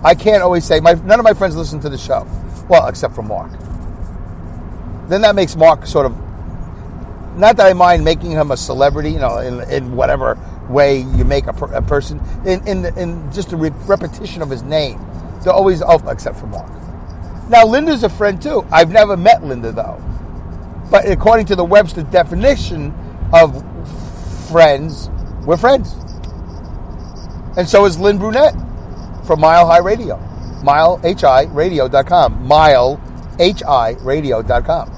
I 0.04 0.16
can't 0.16 0.44
always 0.44 0.64
say 0.64 0.80
my 0.80 0.94
none 0.94 1.20
of 1.20 1.24
my 1.24 1.34
friends 1.34 1.56
listen 1.56 1.80
to 1.82 1.90
the 1.90 1.98
show. 1.98 2.26
Well, 2.70 2.88
except 2.88 3.16
for 3.16 3.24
Mark. 3.24 3.52
Then 5.10 5.22
that 5.22 5.36
makes 5.36 5.56
Mark 5.56 5.86
sort 5.86 6.06
of 6.06 6.16
not 7.38 7.58
that 7.58 7.66
I 7.66 7.74
mind 7.74 8.06
making 8.06 8.32
him 8.32 8.52
a 8.52 8.58
celebrity, 8.58 9.12
you 9.12 9.20
know, 9.20 9.40
in, 9.40 9.60
in 9.70 9.96
whatever 9.96 10.38
way 10.70 11.00
you 11.00 11.26
make 11.26 11.48
a, 11.48 11.54
per, 11.54 11.66
a 11.74 11.82
person, 11.82 12.20
in, 12.46 12.66
in, 12.68 12.86
in 12.98 13.32
just 13.32 13.54
a 13.54 13.58
re- 13.58 13.72
repetition 13.86 14.42
of 14.42 14.50
his 14.50 14.64
name. 14.64 15.00
They're 15.44 15.54
always, 15.54 15.82
oh, 15.82 16.02
except 16.10 16.40
for 16.40 16.48
Mark. 16.48 16.70
Now, 17.50 17.66
Linda's 17.66 18.04
a 18.04 18.10
friend 18.10 18.42
too. 18.42 18.66
I've 18.72 18.92
never 18.92 19.16
met 19.16 19.44
Linda 19.44 19.72
though. 19.72 20.02
But 20.90 21.08
according 21.10 21.46
to 21.48 21.56
the 21.56 21.64
Webster 21.64 22.04
definition 22.04 22.94
of 23.34 23.64
friends, 24.50 25.10
we're 25.46 25.58
friends. 25.58 25.94
And 27.58 27.68
so 27.68 27.86
is 27.86 28.00
Lynn 28.00 28.18
Brunette 28.18 28.56
from 29.26 29.40
Mile 29.40 29.68
High 29.68 29.80
Radio. 29.80 30.18
MileHIRadio.com. 30.64 32.48
MileHIRadio.com. 32.48 34.92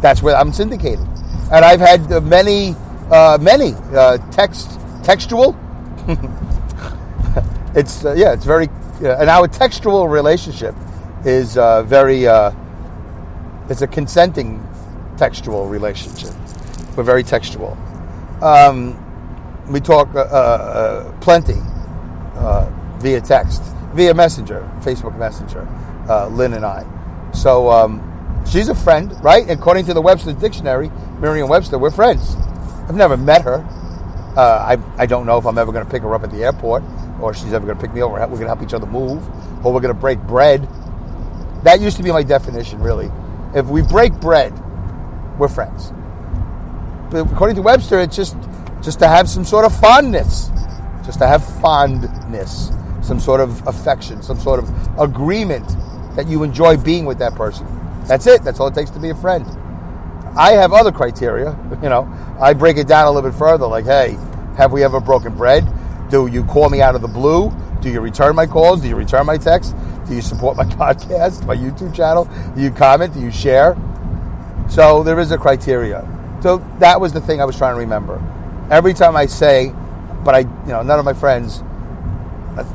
That's 0.00 0.22
where 0.22 0.36
I'm 0.36 0.52
syndicated. 0.52 1.06
And 1.52 1.64
I've 1.64 1.80
had 1.80 2.12
uh, 2.12 2.20
many, 2.20 2.74
uh, 3.10 3.38
many 3.40 3.74
uh, 3.94 4.18
text, 4.30 4.78
textual. 5.08 5.56
it's, 7.74 8.04
uh, 8.04 8.12
yeah, 8.12 8.34
it's 8.34 8.44
very, 8.44 8.68
and 9.00 9.30
our 9.30 9.48
textual 9.48 10.06
relationship 10.06 10.74
is 11.24 11.56
uh, 11.56 11.82
very, 11.84 12.26
uh, 12.26 12.52
it's 13.70 13.80
a 13.80 13.86
consenting 13.86 14.62
textual 15.16 15.66
relationship. 15.66 16.34
We're 16.94 17.04
very 17.04 17.22
textual. 17.22 17.78
Um, 18.42 19.02
we 19.70 19.80
talk 19.80 20.12
plenty 21.22 21.56
via 23.00 23.20
text, 23.22 23.62
via 23.94 24.12
Messenger, 24.12 24.70
Facebook 24.80 25.16
Messenger, 25.16 25.66
Lynn 26.32 26.52
and 26.52 26.66
I. 26.66 26.84
So 27.32 27.70
um, 27.70 28.44
she's 28.46 28.68
a 28.68 28.74
friend, 28.74 29.10
right? 29.24 29.48
According 29.48 29.86
to 29.86 29.94
the 29.94 30.02
Webster 30.02 30.34
Dictionary, 30.34 30.90
Merriam-Webster, 31.18 31.78
we're 31.78 31.90
friends. 31.90 32.36
I've 32.86 32.94
never 32.94 33.16
met 33.16 33.40
her. 33.44 33.66
Uh, 34.38 34.76
I, 34.78 35.02
I 35.02 35.06
don't 35.06 35.26
know 35.26 35.36
if 35.36 35.46
I'm 35.46 35.58
ever 35.58 35.72
going 35.72 35.84
to 35.84 35.90
pick 35.90 36.02
her 36.02 36.14
up 36.14 36.22
at 36.22 36.30
the 36.30 36.44
airport 36.44 36.84
or 37.20 37.34
she's 37.34 37.52
ever 37.52 37.66
going 37.66 37.76
to 37.76 37.84
pick 37.84 37.92
me 37.92 38.02
up. 38.02 38.12
We're 38.12 38.18
going 38.20 38.42
to 38.42 38.46
help 38.46 38.62
each 38.62 38.72
other 38.72 38.86
move 38.86 39.26
or 39.66 39.72
we're 39.72 39.80
going 39.80 39.92
to 39.92 40.00
break 40.00 40.20
bread. 40.20 40.62
That 41.64 41.80
used 41.80 41.96
to 41.96 42.04
be 42.04 42.12
my 42.12 42.22
definition, 42.22 42.78
really. 42.78 43.10
If 43.52 43.66
we 43.66 43.82
break 43.82 44.12
bread, 44.20 44.52
we're 45.40 45.48
friends. 45.48 45.92
But 47.10 47.32
according 47.32 47.56
to 47.56 47.62
Webster, 47.62 47.98
it's 47.98 48.14
just 48.14 48.36
just 48.80 49.00
to 49.00 49.08
have 49.08 49.28
some 49.28 49.44
sort 49.44 49.64
of 49.64 49.76
fondness, 49.76 50.50
just 51.04 51.18
to 51.18 51.26
have 51.26 51.44
fondness, 51.60 52.70
some 53.02 53.18
sort 53.18 53.40
of 53.40 53.66
affection, 53.66 54.22
some 54.22 54.38
sort 54.38 54.60
of 54.62 55.00
agreement 55.00 55.66
that 56.14 56.28
you 56.28 56.44
enjoy 56.44 56.76
being 56.76 57.06
with 57.06 57.18
that 57.18 57.34
person. 57.34 57.66
That's 58.06 58.28
it. 58.28 58.44
That's 58.44 58.60
all 58.60 58.68
it 58.68 58.74
takes 58.74 58.90
to 58.90 59.00
be 59.00 59.08
a 59.08 59.16
friend. 59.16 59.44
I 60.36 60.52
have 60.52 60.72
other 60.72 60.92
criteria. 60.92 61.58
You 61.82 61.88
know, 61.88 62.08
I 62.40 62.54
break 62.54 62.76
it 62.76 62.88
down 62.88 63.06
a 63.06 63.10
little 63.10 63.30
bit 63.30 63.38
further. 63.38 63.66
Like, 63.66 63.84
hey, 63.84 64.16
have 64.58 64.72
we 64.72 64.82
ever 64.82 65.00
broken 65.00 65.34
bread? 65.34 65.66
Do 66.10 66.26
you 66.26 66.44
call 66.44 66.68
me 66.68 66.82
out 66.82 66.96
of 66.96 67.00
the 67.00 67.08
blue? 67.08 67.52
Do 67.80 67.88
you 67.88 68.00
return 68.00 68.34
my 68.34 68.44
calls? 68.44 68.82
Do 68.82 68.88
you 68.88 68.96
return 68.96 69.24
my 69.24 69.38
texts? 69.38 69.72
Do 70.08 70.16
you 70.16 70.20
support 70.20 70.56
my 70.56 70.64
podcast, 70.82 71.46
my 71.46 71.54
YouTube 71.54 71.94
channel? 71.94 72.24
Do 72.56 72.60
you 72.60 72.72
comment? 72.72 73.14
Do 73.14 73.20
you 73.20 73.30
share? 73.30 73.76
So 74.68 75.04
there 75.04 75.20
is 75.20 75.30
a 75.30 75.38
criteria. 75.38 76.06
So 76.42 76.58
that 76.80 77.00
was 77.00 77.12
the 77.12 77.20
thing 77.20 77.40
I 77.40 77.44
was 77.44 77.56
trying 77.56 77.74
to 77.74 77.78
remember. 77.78 78.20
Every 78.68 78.94
time 78.94 79.16
I 79.16 79.26
say, 79.26 79.72
but 80.24 80.34
I, 80.34 80.40
you 80.40 80.72
know, 80.72 80.82
none 80.82 80.98
of 80.98 81.04
my 81.04 81.14
friends, 81.14 81.62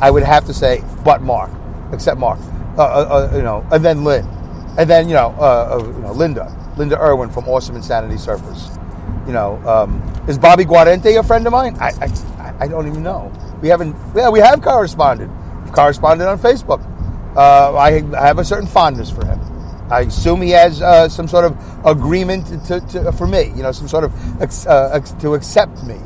I 0.01 0.09
would 0.09 0.23
have 0.23 0.45
to 0.45 0.53
say, 0.53 0.81
but 1.03 1.21
Mark, 1.21 1.51
except 1.91 2.17
Mark, 2.17 2.39
uh, 2.77 2.81
uh, 2.81 3.29
uh, 3.31 3.35
you 3.35 3.43
know, 3.43 3.67
and 3.71 3.83
then 3.83 4.05
Lynn, 4.05 4.25
and 4.77 4.89
then 4.89 5.09
you 5.09 5.15
know, 5.15 5.35
uh, 5.37 5.79
uh, 5.79 5.85
you 5.85 6.01
know 6.01 6.13
Linda. 6.13 6.73
Linda 6.77 6.99
Irwin 6.99 7.29
from 7.29 7.47
Awesome 7.47 7.75
Insanity 7.75 8.15
Surfers. 8.15 8.82
You 9.27 9.33
know, 9.33 9.55
um, 9.67 10.01
is 10.27 10.37
Bobby 10.37 10.65
Guarente 10.65 11.17
a 11.17 11.23
friend 11.23 11.45
of 11.47 11.53
mine? 11.53 11.77
I, 11.79 11.91
I, 12.39 12.55
I 12.59 12.67
don't 12.67 12.87
even 12.87 13.03
know. 13.03 13.31
We 13.61 13.69
haven't. 13.69 13.95
Yeah, 14.15 14.29
we 14.29 14.39
have 14.39 14.61
corresponded. 14.61 15.29
We've 15.63 15.73
corresponded 15.73 16.27
on 16.27 16.37
Facebook. 16.39 16.81
Uh, 17.35 17.73
I, 17.73 18.03
I, 18.15 18.27
have 18.27 18.37
a 18.37 18.45
certain 18.45 18.67
fondness 18.67 19.09
for 19.09 19.25
him. 19.25 19.39
I 19.89 20.01
assume 20.01 20.41
he 20.41 20.51
has 20.51 20.81
uh, 20.81 21.09
some 21.09 21.27
sort 21.27 21.45
of 21.45 21.57
agreement 21.85 22.45
to, 22.67 22.79
to, 22.79 23.11
for 23.13 23.25
me. 23.25 23.45
You 23.55 23.63
know, 23.63 23.71
some 23.71 23.87
sort 23.87 24.03
of 24.03 24.41
ex, 24.41 24.67
uh, 24.67 24.99
to 25.19 25.33
accept 25.33 25.83
me. 25.83 25.99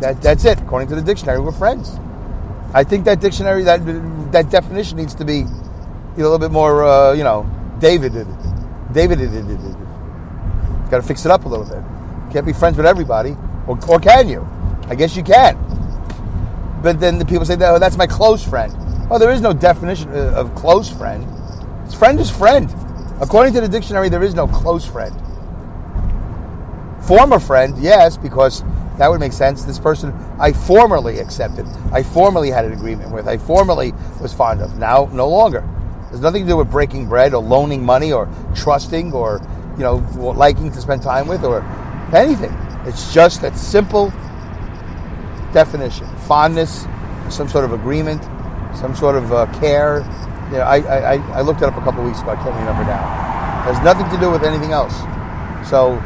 That 0.00 0.20
that's 0.20 0.44
it. 0.44 0.60
According 0.60 0.88
to 0.88 0.96
the 0.96 1.02
dictionary, 1.02 1.40
we're 1.40 1.52
friends. 1.52 1.98
I 2.74 2.82
think 2.82 3.04
that 3.04 3.20
dictionary, 3.20 3.62
that 3.62 3.78
that 4.32 4.50
definition 4.50 4.98
needs 4.98 5.14
to 5.14 5.24
be 5.24 5.42
a 5.42 6.16
little 6.16 6.38
bit 6.40 6.50
more, 6.50 6.84
uh, 6.84 7.12
you 7.12 7.22
know, 7.22 7.48
David. 7.78 8.12
Did 8.12 8.26
it. 8.28 8.92
David, 8.92 9.18
got 10.90 10.98
to 10.98 11.02
fix 11.02 11.24
it 11.24 11.30
up 11.30 11.44
a 11.44 11.48
little 11.48 11.64
bit. 11.64 11.93
Can't 12.34 12.44
be 12.44 12.52
friends 12.52 12.76
with 12.76 12.84
everybody, 12.84 13.36
or, 13.68 13.78
or 13.88 14.00
can 14.00 14.28
you? 14.28 14.44
I 14.88 14.96
guess 14.96 15.14
you 15.14 15.22
can. 15.22 15.56
But 16.82 16.98
then 16.98 17.16
the 17.16 17.24
people 17.24 17.44
say, 17.44 17.54
"Oh, 17.60 17.78
that's 17.78 17.96
my 17.96 18.08
close 18.08 18.44
friend." 18.44 18.74
Oh, 19.08 19.20
there 19.20 19.30
is 19.30 19.40
no 19.40 19.52
definition 19.52 20.10
uh, 20.10 20.32
of 20.34 20.52
close 20.56 20.90
friend. 20.90 21.24
Friend 21.96 22.18
is 22.18 22.28
friend. 22.28 22.74
According 23.20 23.54
to 23.54 23.60
the 23.60 23.68
dictionary, 23.68 24.08
there 24.08 24.24
is 24.24 24.34
no 24.34 24.48
close 24.48 24.84
friend. 24.84 25.14
Former 27.04 27.38
friend, 27.38 27.78
yes, 27.78 28.16
because 28.16 28.64
that 28.98 29.08
would 29.08 29.20
make 29.20 29.32
sense. 29.32 29.62
This 29.62 29.78
person 29.78 30.12
I 30.40 30.52
formerly 30.52 31.20
accepted, 31.20 31.68
I 31.92 32.02
formerly 32.02 32.50
had 32.50 32.64
an 32.64 32.72
agreement 32.72 33.12
with, 33.12 33.28
I 33.28 33.38
formerly 33.38 33.92
was 34.20 34.32
fond 34.32 34.60
of. 34.60 34.76
Now, 34.76 35.08
no 35.12 35.28
longer. 35.28 35.64
There's 36.08 36.20
nothing 36.20 36.42
to 36.42 36.48
do 36.48 36.56
with 36.56 36.68
breaking 36.68 37.06
bread 37.08 37.32
or 37.32 37.44
loaning 37.44 37.84
money 37.84 38.12
or 38.12 38.28
trusting 38.56 39.12
or, 39.12 39.40
you 39.78 39.84
know, 39.84 39.96
liking 40.16 40.72
to 40.72 40.80
spend 40.80 41.00
time 41.00 41.28
with 41.28 41.44
or 41.44 41.62
anything. 42.12 42.52
It's 42.86 43.12
just 43.14 43.40
that 43.42 43.56
simple 43.56 44.12
definition. 45.52 46.06
Fondness, 46.26 46.86
some 47.30 47.48
sort 47.48 47.64
of 47.64 47.72
agreement, 47.72 48.22
some 48.76 48.94
sort 48.94 49.16
of 49.16 49.32
uh, 49.32 49.46
care. 49.58 50.00
You 50.50 50.58
know, 50.58 50.64
I, 50.64 50.76
I, 50.76 51.14
I 51.38 51.40
looked 51.40 51.62
it 51.62 51.64
up 51.64 51.76
a 51.76 51.80
couple 51.80 52.04
weeks 52.04 52.20
ago. 52.20 52.32
I 52.32 52.36
can't 52.36 52.54
remember 52.56 52.84
now. 52.84 53.00
It 53.70 53.74
has 53.74 53.84
nothing 53.84 54.10
to 54.10 54.20
do 54.20 54.30
with 54.30 54.44
anything 54.44 54.72
else. 54.72 54.94
So, 55.68 56.02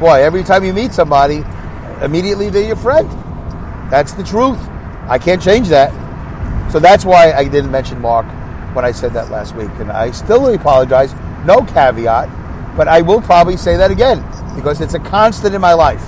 boy, 0.00 0.22
every 0.22 0.42
time 0.42 0.64
you 0.64 0.72
meet 0.72 0.92
somebody, 0.92 1.44
immediately 2.00 2.48
they're 2.48 2.62
your 2.62 2.76
friend. 2.76 3.10
That's 3.90 4.14
the 4.14 4.24
truth. 4.24 4.58
I 5.08 5.18
can't 5.18 5.42
change 5.42 5.68
that. 5.68 5.92
So 6.72 6.78
that's 6.78 7.04
why 7.04 7.32
I 7.32 7.44
didn't 7.44 7.70
mention 7.70 8.00
Mark 8.00 8.24
when 8.74 8.86
I 8.86 8.92
said 8.92 9.12
that 9.12 9.30
last 9.30 9.54
week. 9.54 9.68
And 9.78 9.92
I 9.92 10.12
still 10.12 10.46
apologize. 10.54 11.12
No 11.44 11.62
caveat. 11.62 12.30
But 12.74 12.88
I 12.88 13.02
will 13.02 13.20
probably 13.20 13.58
say 13.58 13.76
that 13.76 13.90
again 13.90 14.24
because 14.54 14.80
it's 14.80 14.94
a 14.94 14.98
constant 14.98 15.54
in 15.54 15.60
my 15.60 15.74
life. 15.74 16.04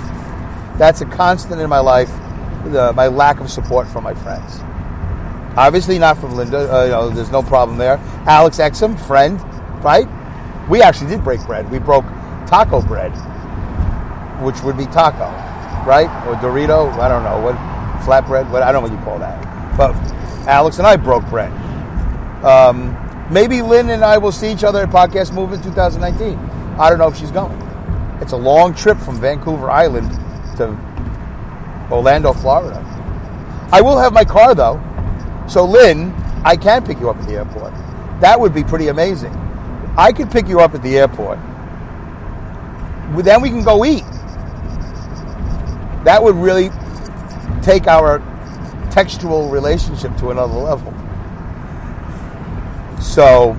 That's 0.77 1.01
a 1.01 1.05
constant 1.05 1.61
in 1.61 1.69
my 1.69 1.79
life, 1.79 2.09
the, 2.65 2.93
my 2.93 3.07
lack 3.07 3.39
of 3.39 3.49
support 3.49 3.87
from 3.87 4.03
my 4.03 4.13
friends. 4.13 4.59
Obviously, 5.57 5.97
not 5.97 6.17
from 6.17 6.35
Linda. 6.35 6.71
Uh, 6.71 6.83
you 6.83 6.91
know, 6.91 7.09
there's 7.09 7.31
no 7.31 7.41
problem 7.41 7.77
there. 7.77 7.97
Alex 8.27 8.57
Exum, 8.57 8.99
friend, 9.07 9.39
right? 9.83 10.07
We 10.69 10.81
actually 10.81 11.09
did 11.09 11.23
break 11.23 11.45
bread. 11.45 11.69
We 11.71 11.79
broke 11.79 12.05
taco 12.45 12.81
bread, 12.81 13.11
which 14.43 14.61
would 14.63 14.77
be 14.77 14.85
taco, 14.87 15.25
right? 15.87 16.09
Or 16.27 16.35
Dorito. 16.35 16.91
I 16.99 17.07
don't 17.07 17.23
know 17.23 17.39
what 17.39 17.55
flatbread. 18.05 18.49
What 18.51 18.63
I 18.63 18.71
don't 18.71 18.83
know 18.83 18.89
what 18.89 18.99
you 18.99 19.05
call 19.05 19.19
that. 19.19 19.77
But 19.77 19.95
Alex 20.47 20.77
and 20.77 20.85
I 20.87 20.97
broke 20.97 21.25
bread. 21.29 21.51
Um, 22.43 22.97
maybe 23.31 23.61
Lynn 23.61 23.89
and 23.89 24.03
I 24.03 24.17
will 24.17 24.33
see 24.33 24.51
each 24.51 24.65
other 24.65 24.83
at 24.83 24.89
Podcast 24.89 25.33
Move 25.33 25.53
in 25.53 25.61
2019. 25.61 26.37
I 26.77 26.89
don't 26.89 26.99
know 26.99 27.07
if 27.07 27.17
she's 27.17 27.31
going. 27.31 27.64
It's 28.21 28.31
a 28.31 28.37
long 28.37 28.73
trip 28.73 28.97
from 28.97 29.19
Vancouver 29.19 29.69
Island 29.69 30.09
to 30.57 30.67
Orlando, 31.91 32.33
Florida. 32.33 32.81
I 33.71 33.81
will 33.81 33.97
have 33.97 34.13
my 34.13 34.23
car 34.23 34.55
though. 34.55 34.81
So 35.47 35.65
Lynn, 35.65 36.13
I 36.43 36.55
can 36.55 36.85
pick 36.85 36.99
you 36.99 37.09
up 37.09 37.17
at 37.17 37.27
the 37.27 37.35
airport. 37.35 37.73
That 38.21 38.39
would 38.39 38.53
be 38.53 38.63
pretty 38.63 38.87
amazing. 38.87 39.33
I 39.97 40.11
could 40.11 40.31
pick 40.31 40.47
you 40.47 40.59
up 40.59 40.73
at 40.73 40.81
the 40.81 40.97
airport. 40.97 41.39
Then 43.23 43.41
we 43.41 43.49
can 43.49 43.63
go 43.63 43.85
eat. 43.85 44.03
That 46.03 46.21
would 46.21 46.35
really 46.35 46.69
take 47.61 47.87
our 47.87 48.19
textual 48.91 49.49
relationship 49.49 50.15
to 50.17 50.31
another 50.31 50.53
level. 50.53 50.93
So 53.01 53.55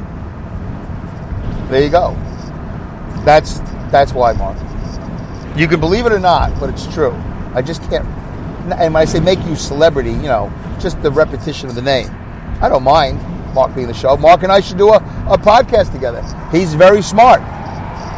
there 1.68 1.82
you 1.82 1.90
go. 1.90 2.14
That's 3.24 3.60
that's 3.90 4.12
why, 4.12 4.32
Mark. 4.32 4.56
You 5.56 5.66
can 5.66 5.80
believe 5.80 6.06
it 6.06 6.12
or 6.12 6.20
not, 6.20 6.58
but 6.60 6.68
it's 6.68 6.86
true. 6.92 7.12
I 7.54 7.62
just 7.62 7.82
can't. 7.88 8.06
And 8.72 8.92
when 8.92 8.96
I 8.96 9.04
say 9.04 9.20
make 9.20 9.42
you 9.46 9.56
celebrity, 9.56 10.10
you 10.10 10.28
know, 10.28 10.52
just 10.80 11.00
the 11.02 11.10
repetition 11.10 11.68
of 11.68 11.74
the 11.74 11.82
name. 11.82 12.08
I 12.60 12.68
don't 12.68 12.82
mind 12.82 13.20
Mark 13.54 13.74
being 13.74 13.86
the 13.86 13.94
show. 13.94 14.16
Mark 14.16 14.42
and 14.42 14.52
I 14.52 14.60
should 14.60 14.76
do 14.76 14.90
a, 14.90 14.96
a 15.28 15.38
podcast 15.38 15.92
together. 15.92 16.22
He's 16.52 16.74
very 16.74 17.00
smart. 17.00 17.40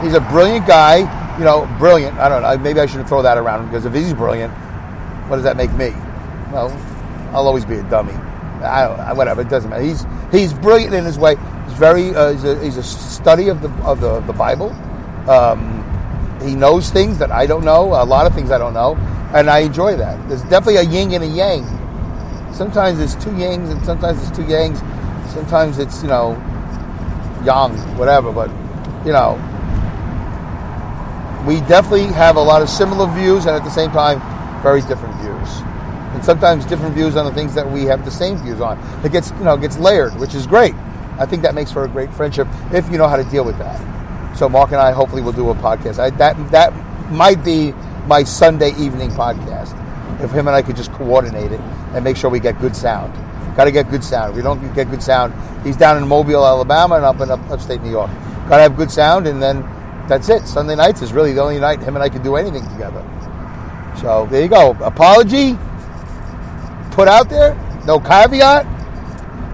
He's 0.02 0.14
a 0.14 0.20
brilliant 0.20 0.66
guy. 0.66 0.98
You 1.38 1.44
know, 1.44 1.72
brilliant. 1.78 2.18
I 2.18 2.28
don't 2.28 2.42
know. 2.42 2.58
Maybe 2.58 2.80
I 2.80 2.86
shouldn't 2.86 3.08
throw 3.08 3.22
that 3.22 3.38
around 3.38 3.66
because 3.66 3.84
if 3.84 3.94
he's 3.94 4.12
brilliant, 4.12 4.52
what 5.28 5.36
does 5.36 5.44
that 5.44 5.56
make 5.56 5.72
me? 5.74 5.90
Well, 6.50 6.70
I'll 7.32 7.46
always 7.46 7.64
be 7.64 7.76
a 7.76 7.82
dummy. 7.84 8.14
I, 8.64 8.86
I, 8.86 9.12
whatever. 9.12 9.42
It 9.42 9.48
doesn't 9.48 9.70
matter. 9.70 9.82
He's 9.82 10.04
he's 10.32 10.52
brilliant 10.52 10.94
in 10.94 11.04
his 11.04 11.18
way. 11.18 11.36
He's 11.66 11.78
very 11.78 12.14
uh, 12.14 12.32
he's, 12.32 12.44
a, 12.44 12.64
he's 12.64 12.76
a 12.76 12.82
study 12.82 13.48
of 13.48 13.62
the 13.62 13.70
of 13.84 14.00
the, 14.00 14.20
the 14.20 14.32
Bible. 14.32 14.74
Um, 15.28 15.84
he 16.42 16.54
knows 16.54 16.90
things 16.90 17.18
that 17.18 17.30
I 17.30 17.46
don't 17.46 17.64
know. 17.64 17.94
A 17.94 18.04
lot 18.04 18.26
of 18.26 18.34
things 18.34 18.50
I 18.50 18.58
don't 18.58 18.74
know, 18.74 18.96
and 19.34 19.50
I 19.50 19.60
enjoy 19.60 19.96
that. 19.96 20.28
There's 20.28 20.42
definitely 20.42 20.76
a 20.76 20.82
yin 20.82 21.12
and 21.12 21.24
a 21.24 21.26
yang. 21.26 21.64
Sometimes 22.52 22.98
it's 23.00 23.14
two 23.14 23.30
yangs, 23.30 23.70
and 23.70 23.84
sometimes 23.84 24.22
it's 24.22 24.36
two 24.36 24.44
yangs. 24.44 24.78
Sometimes 25.32 25.78
it's 25.78 26.02
you 26.02 26.08
know 26.08 26.32
yang, 27.44 27.76
whatever. 27.98 28.32
But 28.32 28.48
you 29.04 29.12
know, 29.12 29.34
we 31.46 31.60
definitely 31.68 32.06
have 32.14 32.36
a 32.36 32.42
lot 32.42 32.62
of 32.62 32.68
similar 32.68 33.06
views, 33.14 33.46
and 33.46 33.54
at 33.54 33.64
the 33.64 33.70
same 33.70 33.90
time, 33.90 34.20
very 34.62 34.80
different 34.82 35.14
views 35.16 35.62
and 36.14 36.24
sometimes 36.24 36.64
different 36.64 36.94
views 36.94 37.16
on 37.16 37.26
the 37.26 37.32
things 37.32 37.54
that 37.54 37.70
we 37.70 37.84
have 37.84 38.04
the 38.04 38.10
same 38.10 38.38
views 38.38 38.60
on. 38.60 38.78
It 39.04 39.12
gets 39.12 39.30
you 39.32 39.44
know 39.44 39.56
gets 39.56 39.78
layered, 39.78 40.18
which 40.18 40.34
is 40.34 40.46
great. 40.46 40.74
I 41.18 41.26
think 41.26 41.42
that 41.42 41.54
makes 41.54 41.70
for 41.70 41.84
a 41.84 41.88
great 41.88 42.12
friendship 42.14 42.48
if 42.72 42.90
you 42.90 42.98
know 42.98 43.08
how 43.08 43.16
to 43.16 43.24
deal 43.24 43.44
with 43.44 43.58
that. 43.58 43.97
So 44.38 44.48
Mark 44.48 44.70
and 44.70 44.80
I 44.80 44.92
hopefully 44.92 45.20
will 45.20 45.32
do 45.32 45.50
a 45.50 45.54
podcast. 45.56 45.98
I, 45.98 46.10
that 46.10 46.52
that 46.52 46.72
might 47.10 47.44
be 47.44 47.72
my 48.06 48.22
Sunday 48.22 48.70
evening 48.78 49.10
podcast. 49.10 49.74
If 50.22 50.30
him 50.30 50.46
and 50.46 50.54
I 50.54 50.62
could 50.62 50.76
just 50.76 50.92
coordinate 50.92 51.50
it 51.50 51.58
and 51.92 52.04
make 52.04 52.16
sure 52.16 52.30
we 52.30 52.38
get 52.38 52.60
good 52.60 52.76
sound. 52.76 53.12
Got 53.56 53.64
to 53.64 53.72
get 53.72 53.90
good 53.90 54.04
sound. 54.04 54.30
If 54.30 54.36
we 54.36 54.42
don't 54.42 54.72
get 54.76 54.88
good 54.90 55.02
sound, 55.02 55.34
he's 55.66 55.76
down 55.76 55.96
in 56.00 56.06
Mobile, 56.06 56.46
Alabama, 56.46 56.94
and 56.94 57.04
up 57.04 57.20
in 57.20 57.32
up, 57.32 57.40
upstate 57.50 57.82
New 57.82 57.90
York. 57.90 58.12
Got 58.48 58.58
to 58.58 58.62
have 58.62 58.76
good 58.76 58.92
sound, 58.92 59.26
and 59.26 59.42
then 59.42 59.62
that's 60.06 60.28
it. 60.28 60.46
Sunday 60.46 60.76
nights 60.76 61.02
is 61.02 61.12
really 61.12 61.32
the 61.32 61.42
only 61.42 61.58
night 61.58 61.80
him 61.80 61.96
and 61.96 62.02
I 62.04 62.08
can 62.08 62.22
do 62.22 62.36
anything 62.36 62.62
together. 62.70 63.04
So 64.00 64.28
there 64.30 64.40
you 64.40 64.48
go. 64.48 64.76
Apology 64.84 65.58
put 66.92 67.08
out 67.08 67.28
there, 67.28 67.56
no 67.86 67.98
caveat, 67.98 68.66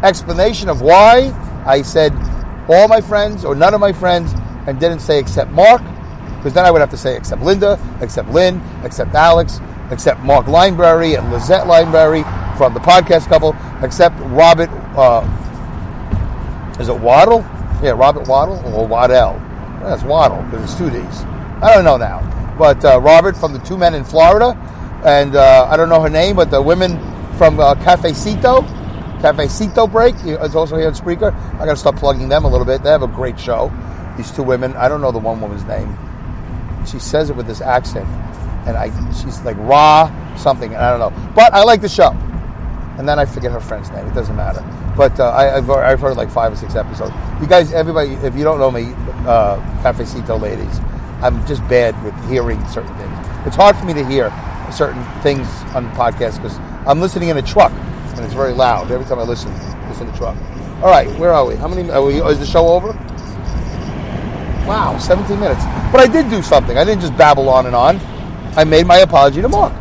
explanation 0.04 0.68
of 0.68 0.82
why 0.82 1.32
I 1.64 1.80
said 1.80 2.12
all 2.68 2.86
my 2.86 3.00
friends 3.00 3.46
or 3.46 3.54
none 3.54 3.72
of 3.72 3.80
my 3.80 3.92
friends 3.92 4.34
and 4.66 4.78
didn't 4.80 5.00
say 5.00 5.18
except 5.18 5.50
Mark, 5.50 5.82
because 6.36 6.52
then 6.52 6.64
I 6.64 6.70
would 6.70 6.80
have 6.80 6.90
to 6.90 6.96
say 6.96 7.16
except 7.16 7.42
Linda, 7.42 7.78
except 8.00 8.28
Lynn, 8.30 8.62
except 8.82 9.14
Alex, 9.14 9.60
except 9.90 10.20
Mark 10.20 10.46
Lineberry 10.46 11.18
and 11.18 11.30
Lizette 11.30 11.66
Lineberry 11.66 12.22
from 12.56 12.74
the 12.74 12.80
podcast 12.80 13.28
couple, 13.28 13.56
except 13.82 14.18
Robert, 14.20 14.70
uh, 14.96 15.22
is 16.80 16.88
it 16.88 16.98
Waddle? 16.98 17.40
Yeah, 17.82 17.92
Robert 17.92 18.26
Waddle 18.28 18.60
or 18.74 18.86
Waddell? 18.86 19.38
That's 19.80 20.02
Waddle 20.02 20.42
because 20.44 20.64
it's 20.64 20.78
two 20.78 20.90
D's. 20.90 21.22
I 21.62 21.72
don't 21.74 21.84
know 21.84 21.96
now. 21.96 22.30
But 22.58 22.84
uh, 22.84 23.00
Robert 23.00 23.36
from 23.36 23.52
the 23.52 23.58
Two 23.60 23.76
Men 23.76 23.94
in 23.94 24.04
Florida, 24.04 24.56
and 25.04 25.34
uh, 25.34 25.66
I 25.68 25.76
don't 25.76 25.88
know 25.88 26.00
her 26.00 26.10
name, 26.10 26.36
but 26.36 26.50
the 26.50 26.62
women 26.62 26.98
from 27.36 27.58
uh, 27.58 27.74
Cafecito. 27.76 28.66
Cafecito 29.20 29.90
Break 29.90 30.14
It's 30.24 30.54
also 30.54 30.76
here 30.76 30.88
in 30.88 30.94
Spreaker. 30.94 31.34
I 31.54 31.64
got 31.64 31.72
to 31.72 31.76
start 31.76 31.96
plugging 31.96 32.28
them 32.28 32.44
a 32.44 32.48
little 32.48 32.66
bit. 32.66 32.82
They 32.82 32.90
have 32.90 33.02
a 33.02 33.08
great 33.08 33.40
show. 33.40 33.72
These 34.16 34.30
two 34.32 34.42
women. 34.42 34.74
I 34.74 34.88
don't 34.88 35.00
know 35.00 35.12
the 35.12 35.18
one 35.18 35.40
woman's 35.40 35.64
name. 35.64 35.96
She 36.86 36.98
says 36.98 37.30
it 37.30 37.36
with 37.36 37.46
this 37.46 37.60
accent, 37.60 38.08
and 38.66 38.76
I 38.76 38.90
she's 39.12 39.40
like 39.42 39.56
raw 39.58 40.10
something. 40.36 40.74
and 40.74 40.82
I 40.82 40.96
don't 40.96 41.00
know, 41.00 41.32
but 41.34 41.52
I 41.52 41.62
like 41.64 41.80
the 41.80 41.88
show. 41.88 42.10
And 42.96 43.08
then 43.08 43.18
I 43.18 43.24
forget 43.24 43.50
her 43.50 43.60
friend's 43.60 43.90
name. 43.90 44.06
It 44.06 44.14
doesn't 44.14 44.36
matter. 44.36 44.62
But 44.96 45.18
uh, 45.18 45.32
I, 45.32 45.44
have 45.44 45.68
I've 45.68 46.00
heard 46.00 46.16
like 46.16 46.30
five 46.30 46.52
or 46.52 46.56
six 46.56 46.76
episodes. 46.76 47.12
You 47.40 47.48
guys, 47.48 47.72
everybody, 47.72 48.12
if 48.26 48.36
you 48.36 48.44
don't 48.44 48.60
know 48.60 48.70
me, 48.70 48.92
uh, 49.26 49.58
Cafecito 49.82 50.40
ladies, 50.40 50.78
I'm 51.20 51.44
just 51.46 51.66
bad 51.68 52.00
with 52.04 52.14
hearing 52.30 52.64
certain 52.68 52.94
things. 52.96 53.46
It's 53.46 53.56
hard 53.56 53.76
for 53.76 53.84
me 53.84 53.94
to 53.94 54.06
hear 54.06 54.30
certain 54.72 55.04
things 55.22 55.46
on 55.74 55.90
podcasts 55.92 56.36
because 56.36 56.56
I'm 56.86 57.00
listening 57.00 57.30
in 57.30 57.36
a 57.36 57.42
truck 57.42 57.72
and 57.72 58.24
it's 58.24 58.34
very 58.34 58.52
loud 58.52 58.90
every 58.90 59.06
time 59.06 59.18
I 59.18 59.22
listen. 59.22 59.52
Listen 59.88 60.06
to 60.06 60.12
the 60.12 60.18
truck. 60.18 60.36
All 60.82 60.90
right, 60.90 61.08
where 61.18 61.32
are 61.32 61.44
we? 61.46 61.56
How 61.56 61.68
many? 61.68 61.90
Are 61.90 62.02
we 62.02 62.22
is 62.22 62.38
the 62.38 62.46
show 62.46 62.68
over? 62.68 62.92
Wow, 64.66 64.96
17 64.98 65.38
minutes. 65.38 65.62
But 65.92 66.00
I 66.00 66.06
did 66.06 66.30
do 66.30 66.42
something. 66.42 66.78
I 66.78 66.84
didn't 66.84 67.02
just 67.02 67.16
babble 67.16 67.48
on 67.48 67.66
and 67.66 67.76
on. 67.76 68.00
I 68.56 68.64
made 68.64 68.86
my 68.86 68.98
apology 68.98 69.42
to 69.42 69.48
Mark, 69.48 69.72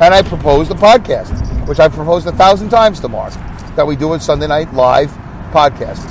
and 0.00 0.14
I 0.14 0.22
proposed 0.22 0.70
a 0.70 0.74
podcast, 0.74 1.66
which 1.66 1.80
I've 1.80 1.92
proposed 1.92 2.26
a 2.26 2.32
thousand 2.32 2.68
times 2.68 3.00
to 3.00 3.08
Mark, 3.08 3.32
that 3.76 3.86
we 3.86 3.96
do 3.96 4.12
a 4.12 4.20
Sunday 4.20 4.46
night 4.46 4.72
live 4.72 5.10
podcast. 5.52 6.06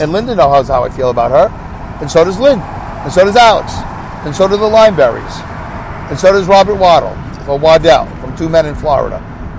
And 0.00 0.12
Linda 0.12 0.34
knows 0.34 0.68
how 0.68 0.84
I 0.84 0.88
feel 0.88 1.10
about 1.10 1.30
her, 1.30 1.48
and 2.00 2.10
so 2.10 2.24
does 2.24 2.38
Lynn, 2.38 2.60
and 2.60 3.12
so 3.12 3.24
does 3.24 3.36
Alex, 3.36 3.72
and 4.24 4.34
so 4.34 4.48
do 4.48 4.56
the 4.56 4.64
Lineberrys. 4.64 5.44
and 6.10 6.18
so 6.18 6.32
does 6.32 6.46
Robert 6.46 6.76
Waddle 6.76 7.16
or 7.50 7.58
Waddell 7.58 8.06
from 8.20 8.36
Two 8.36 8.48
Men 8.48 8.64
in 8.66 8.74
Florida. 8.74 9.18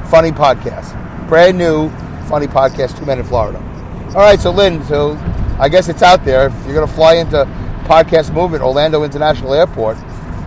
Funny 0.10 0.32
podcast. 0.32 0.96
Brand 1.28 1.58
new 1.58 1.90
funny 2.28 2.48
podcast, 2.48 2.98
Two 2.98 3.06
Men 3.06 3.20
in 3.20 3.26
Florida. 3.26 3.60
All 4.10 4.22
right, 4.22 4.40
so 4.40 4.52
Lynn, 4.52 4.84
so 4.86 5.12
I 5.60 5.70
guess 5.70 5.90
it's 5.90 6.02
out 6.02 6.24
there. 6.26 6.48
If 6.48 6.66
you're 6.66 6.74
going 6.74 6.88
to 6.88 6.94
fly 6.94 7.16
into 7.16 7.46
podcast 7.90 8.32
movement, 8.34 8.64
Orlando 8.64 9.04
International 9.04 9.54
Airport, 9.54 9.98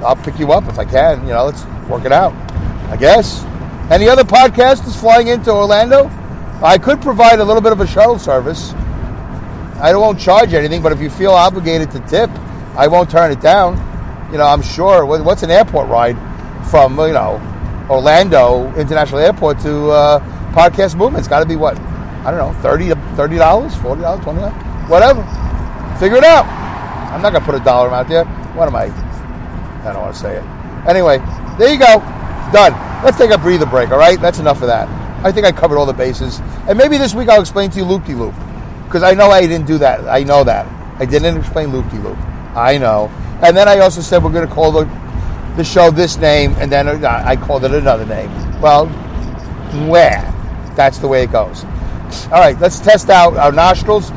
I'll 0.00 0.16
pick 0.16 0.38
you 0.38 0.52
up 0.52 0.64
if 0.68 0.78
I 0.78 0.84
can. 0.84 1.22
You 1.26 1.32
know, 1.34 1.44
let's 1.44 1.64
work 1.88 2.04
it 2.04 2.12
out. 2.12 2.32
I 2.90 2.96
guess. 2.96 3.42
Any 3.90 4.08
other 4.08 4.24
podcast 4.24 4.76
podcasters 4.76 5.00
flying 5.00 5.26
into 5.26 5.50
Orlando? 5.50 6.10
I 6.62 6.78
could 6.78 7.02
provide 7.02 7.40
a 7.40 7.44
little 7.44 7.60
bit 7.60 7.72
of 7.72 7.80
a 7.80 7.86
shuttle 7.86 8.18
service. 8.18 8.72
I 9.82 9.92
won't 9.94 10.20
charge 10.20 10.54
anything, 10.54 10.80
but 10.80 10.92
if 10.92 11.00
you 11.00 11.10
feel 11.10 11.32
obligated 11.32 11.90
to 11.90 12.00
tip, 12.00 12.30
I 12.76 12.86
won't 12.86 13.10
turn 13.10 13.32
it 13.32 13.40
down. 13.40 13.76
You 14.30 14.38
know, 14.38 14.46
I'm 14.46 14.62
sure. 14.62 15.04
What's 15.04 15.42
an 15.42 15.50
airport 15.50 15.88
ride? 15.88 16.16
from 16.72 16.98
you 16.98 17.12
know 17.12 17.36
Orlando 17.90 18.72
International 18.76 19.20
Airport 19.20 19.60
to 19.60 19.90
uh, 19.90 20.20
Podcast 20.52 20.94
Movement. 20.96 21.18
It's 21.18 21.28
got 21.28 21.40
to 21.40 21.46
be 21.46 21.56
what 21.56 21.78
I 22.24 22.30
don't 22.30 22.38
know, 22.38 22.58
thirty 22.62 22.90
thirty 23.14 23.36
dollars, 23.36 23.76
forty 23.76 24.00
dollars, 24.00 24.24
twenty 24.24 24.40
dollars, 24.40 24.88
whatever. 24.88 25.22
Figure 25.98 26.16
it 26.16 26.24
out. 26.24 26.61
I'm 27.12 27.22
not 27.22 27.32
gonna 27.32 27.44
put 27.44 27.54
a 27.54 27.60
dollar 27.60 27.88
amount 27.88 28.08
there. 28.08 28.24
What 28.54 28.68
am 28.68 28.76
I? 28.76 28.84
I 28.84 29.92
don't 29.92 30.02
want 30.02 30.14
to 30.14 30.20
say 30.20 30.36
it. 30.36 30.44
Anyway, 30.88 31.18
there 31.58 31.72
you 31.72 31.78
go. 31.78 31.98
Done. 32.52 32.72
Let's 33.04 33.18
take 33.18 33.30
a 33.30 33.38
breather 33.38 33.66
break. 33.66 33.90
All 33.90 33.98
right, 33.98 34.20
that's 34.20 34.38
enough 34.38 34.62
of 34.62 34.68
that. 34.68 34.88
I 35.24 35.30
think 35.30 35.46
I 35.46 35.52
covered 35.52 35.78
all 35.78 35.86
the 35.86 35.92
bases, 35.92 36.40
and 36.68 36.76
maybe 36.76 36.98
this 36.98 37.14
week 37.14 37.28
I'll 37.28 37.40
explain 37.40 37.70
to 37.70 37.78
you 37.78 37.84
loop 37.84 38.04
de 38.04 38.14
loop 38.14 38.34
because 38.84 39.02
I 39.02 39.14
know 39.14 39.30
I 39.30 39.42
didn't 39.42 39.66
do 39.66 39.78
that. 39.78 40.08
I 40.08 40.22
know 40.22 40.44
that 40.44 40.66
I 41.00 41.04
didn't 41.04 41.36
explain 41.36 41.68
loop 41.68 41.88
de 41.90 41.98
loop. 41.98 42.18
I 42.56 42.78
know. 42.78 43.08
And 43.42 43.56
then 43.56 43.68
I 43.68 43.78
also 43.78 44.00
said 44.00 44.22
we're 44.22 44.32
going 44.32 44.46
to 44.46 44.54
call 44.54 44.70
the 44.72 44.84
the 45.56 45.64
show 45.64 45.90
this 45.90 46.16
name, 46.16 46.54
and 46.58 46.70
then 46.70 46.88
uh, 46.88 47.22
I 47.24 47.36
called 47.36 47.64
it 47.64 47.72
another 47.72 48.06
name. 48.06 48.30
Well, 48.60 48.86
where? 49.88 50.22
That's 50.76 50.98
the 50.98 51.08
way 51.08 51.24
it 51.24 51.32
goes. 51.32 51.64
All 52.26 52.40
right, 52.40 52.58
let's 52.60 52.80
test 52.80 53.10
out 53.10 53.36
our 53.36 53.52
nostrils. 53.52 54.10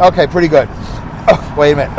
Okay, 0.00 0.26
pretty 0.26 0.48
good. 0.48 0.68
Oh, 1.28 1.54
wait 1.58 1.72
a 1.72 1.76
minute. 1.76 1.98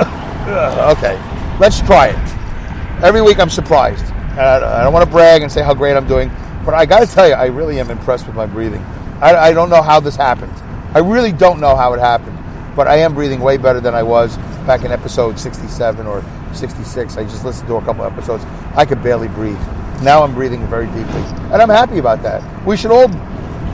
Okay, 0.98 1.20
let's 1.60 1.80
try 1.82 2.08
it. 2.08 3.04
Every 3.04 3.22
week 3.22 3.40
I'm 3.40 3.50
surprised. 3.50 4.06
I 4.38 4.84
don't 4.84 4.94
want 4.94 5.06
to 5.06 5.12
brag 5.12 5.42
and 5.42 5.52
say 5.52 5.64
how 5.64 5.74
great 5.74 5.96
I'm 5.96 6.08
doing, 6.08 6.32
but 6.64 6.74
I 6.74 6.86
got 6.86 7.00
to 7.00 7.14
tell 7.14 7.28
you, 7.28 7.34
I 7.34 7.46
really 7.48 7.80
am 7.80 7.90
impressed 7.90 8.28
with 8.28 8.36
my 8.36 8.46
breathing. 8.46 8.82
I, 9.20 9.36
I 9.36 9.54
don't 9.54 9.70
know 9.70 9.82
how 9.82 10.00
this 10.00 10.16
happened. 10.16 10.54
I 10.94 11.00
really 11.00 11.32
don't 11.32 11.60
know 11.60 11.76
how 11.76 11.94
it 11.94 12.00
happened, 12.00 12.38
but 12.76 12.88
I 12.88 12.98
am 12.98 13.14
breathing 13.14 13.40
way 13.40 13.58
better 13.58 13.80
than 13.80 13.96
I 13.96 14.04
was 14.04 14.38
back 14.68 14.84
in 14.84 14.92
episode 14.92 15.40
67 15.40 16.06
or 16.06 16.24
66. 16.54 17.18
I 17.18 17.24
just 17.24 17.44
listened 17.44 17.68
to 17.68 17.76
a 17.76 17.82
couple 17.82 18.04
episodes. 18.04 18.44
I 18.76 18.86
could 18.86 19.02
barely 19.02 19.28
breathe. 19.30 19.60
Now 20.04 20.24
I'm 20.24 20.34
breathing 20.34 20.66
very 20.68 20.88
deeply. 20.88 21.22
And 21.52 21.62
I'm 21.62 21.70
happy 21.70 21.98
about 21.98 22.22
that. 22.24 22.44
We 22.66 22.78
should 22.78 22.92
all 22.92 23.08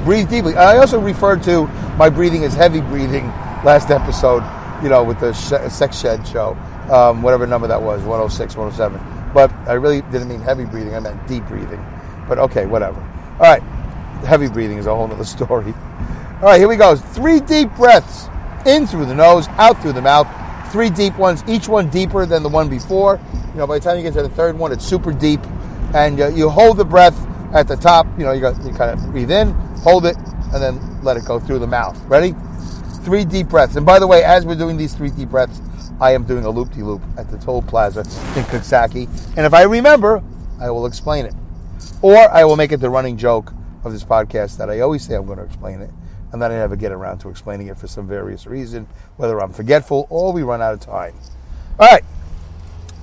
breathe 0.06 0.30
deeply. 0.30 0.56
I 0.56 0.78
also 0.78 1.00
referred 1.00 1.44
to 1.44 1.68
my 1.98 2.10
breathing 2.10 2.44
as 2.44 2.54
heavy 2.54 2.82
breathing 2.82 3.28
last 3.64 3.90
episode, 3.90 4.44
you 4.84 4.90
know, 4.90 5.04
with 5.04 5.20
the 5.20 5.34
Sex 5.34 6.00
Shed 6.00 6.28
show, 6.28 6.58
um, 6.92 7.22
whatever 7.22 7.48
number 7.48 7.68
that 7.68 7.82
was, 7.82 8.02
106, 8.02 8.56
107. 8.56 9.32
But 9.34 9.52
I 9.68 9.74
really 9.74 10.02
didn't 10.12 10.28
mean 10.28 10.42
heavy 10.42 10.66
breathing, 10.66 10.96
I 10.96 11.00
meant 11.00 11.28
deep 11.28 11.46
breathing. 11.48 11.84
But 12.28 12.38
okay, 12.40 12.66
whatever. 12.66 13.00
All 13.40 13.40
right, 13.40 13.62
heavy 14.26 14.50
breathing 14.50 14.78
is 14.78 14.86
a 14.86 14.96
whole 14.96 15.12
other 15.12 15.24
story. 15.24 15.74
All 15.74 16.50
right, 16.50 16.60
here 16.60 16.68
we 16.68 16.76
go. 16.76 16.96
Three 16.96 17.40
deep 17.40 17.70
breaths 17.76 18.28
in 18.66 18.86
through 18.86 19.06
the 19.06 19.16
nose, 19.16 19.48
out 19.58 19.82
through 19.82 19.94
the 19.94 20.02
mouth 20.02 20.28
three 20.74 20.90
deep 20.90 21.16
ones, 21.20 21.44
each 21.48 21.70
one 21.70 21.88
deeper 21.90 22.26
than 22.26 22.42
the 22.42 22.50
one 22.50 22.68
before. 22.68 23.20
You 23.52 23.60
know, 23.60 23.68
by 23.68 23.78
the 23.78 23.86
time 23.86 23.96
you 23.96 24.04
get 24.04 24.14
to 24.16 24.24
the 24.24 24.30
third 24.30 24.58
one, 24.58 24.72
it's 24.72 24.84
super 24.84 25.14
deep, 25.14 25.40
and 25.94 26.20
uh, 26.20 26.28
you 26.30 26.50
hold 26.50 26.78
the 26.78 26.84
breath 26.84 27.16
at 27.54 27.68
the 27.68 27.76
top. 27.76 28.08
You 28.18 28.26
know, 28.26 28.32
you 28.32 28.42
got 28.42 28.58
you 28.66 28.74
kind 28.74 28.90
of 28.90 29.00
breathe 29.12 29.30
in, 29.30 29.52
hold 29.84 30.08
it, 30.08 30.18
and 30.52 30.62
then 30.62 31.04
let 31.04 31.16
it 31.16 31.26
go 31.26 31.40
through 31.40 31.60
the 31.60 31.68
mouth. 31.68 31.96
Ready? 32.08 32.34
Three 33.04 33.26
deep 33.26 33.50
breaths. 33.50 33.76
And 33.76 33.86
by 33.86 34.00
the 34.00 34.08
way, 34.08 34.24
as 34.24 34.46
we're 34.46 34.56
doing 34.56 34.78
these 34.78 34.94
three 34.94 35.10
deep 35.10 35.30
breaths, 35.30 35.62
I 36.00 36.12
am 36.12 36.24
doing 36.24 36.46
a 36.46 36.50
loop 36.50 36.72
de 36.72 36.84
loop 36.84 37.02
at 37.18 37.30
the 37.30 37.38
Toll 37.38 37.62
Plaza 37.62 38.02
in 38.02 38.44
Coxsackie. 38.46 39.08
And 39.38 39.46
if 39.46 39.54
I 39.54 39.64
remember, 39.64 40.24
I 40.60 40.70
will 40.70 40.86
explain 40.86 41.26
it. 41.26 41.34
Or 42.02 42.18
I 42.18 42.44
will 42.44 42.56
make 42.56 42.72
it 42.72 42.78
the 42.78 42.90
running 42.90 43.18
joke 43.18 43.54
of 43.84 43.92
this 43.92 44.04
podcast 44.04 44.58
that 44.58 44.70
I 44.70 44.80
always 44.80 45.06
say 45.06 45.16
I'm 45.16 45.26
going 45.26 45.38
to 45.38 45.44
explain 45.44 45.82
it 45.82 45.90
and 46.34 46.42
then 46.42 46.52
I 46.52 46.56
never 46.56 46.76
get 46.76 46.92
around 46.92 47.20
to 47.20 47.30
explaining 47.30 47.68
it 47.68 47.78
for 47.78 47.88
some 47.88 48.08
various 48.08 48.48
reason, 48.48 48.88
whether 49.18 49.40
I'm 49.40 49.54
forgetful 49.54 50.08
or 50.10 50.34
we 50.34 50.42
run 50.42 50.62
out 50.62 50.74
of 50.74 50.80
time. 50.80 51.14
All 51.80 51.88
right, 51.88 52.04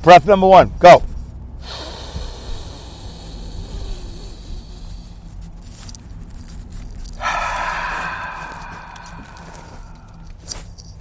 breath 0.02 0.26
number 0.26 0.48
one, 0.48 0.72
go. 0.80 1.02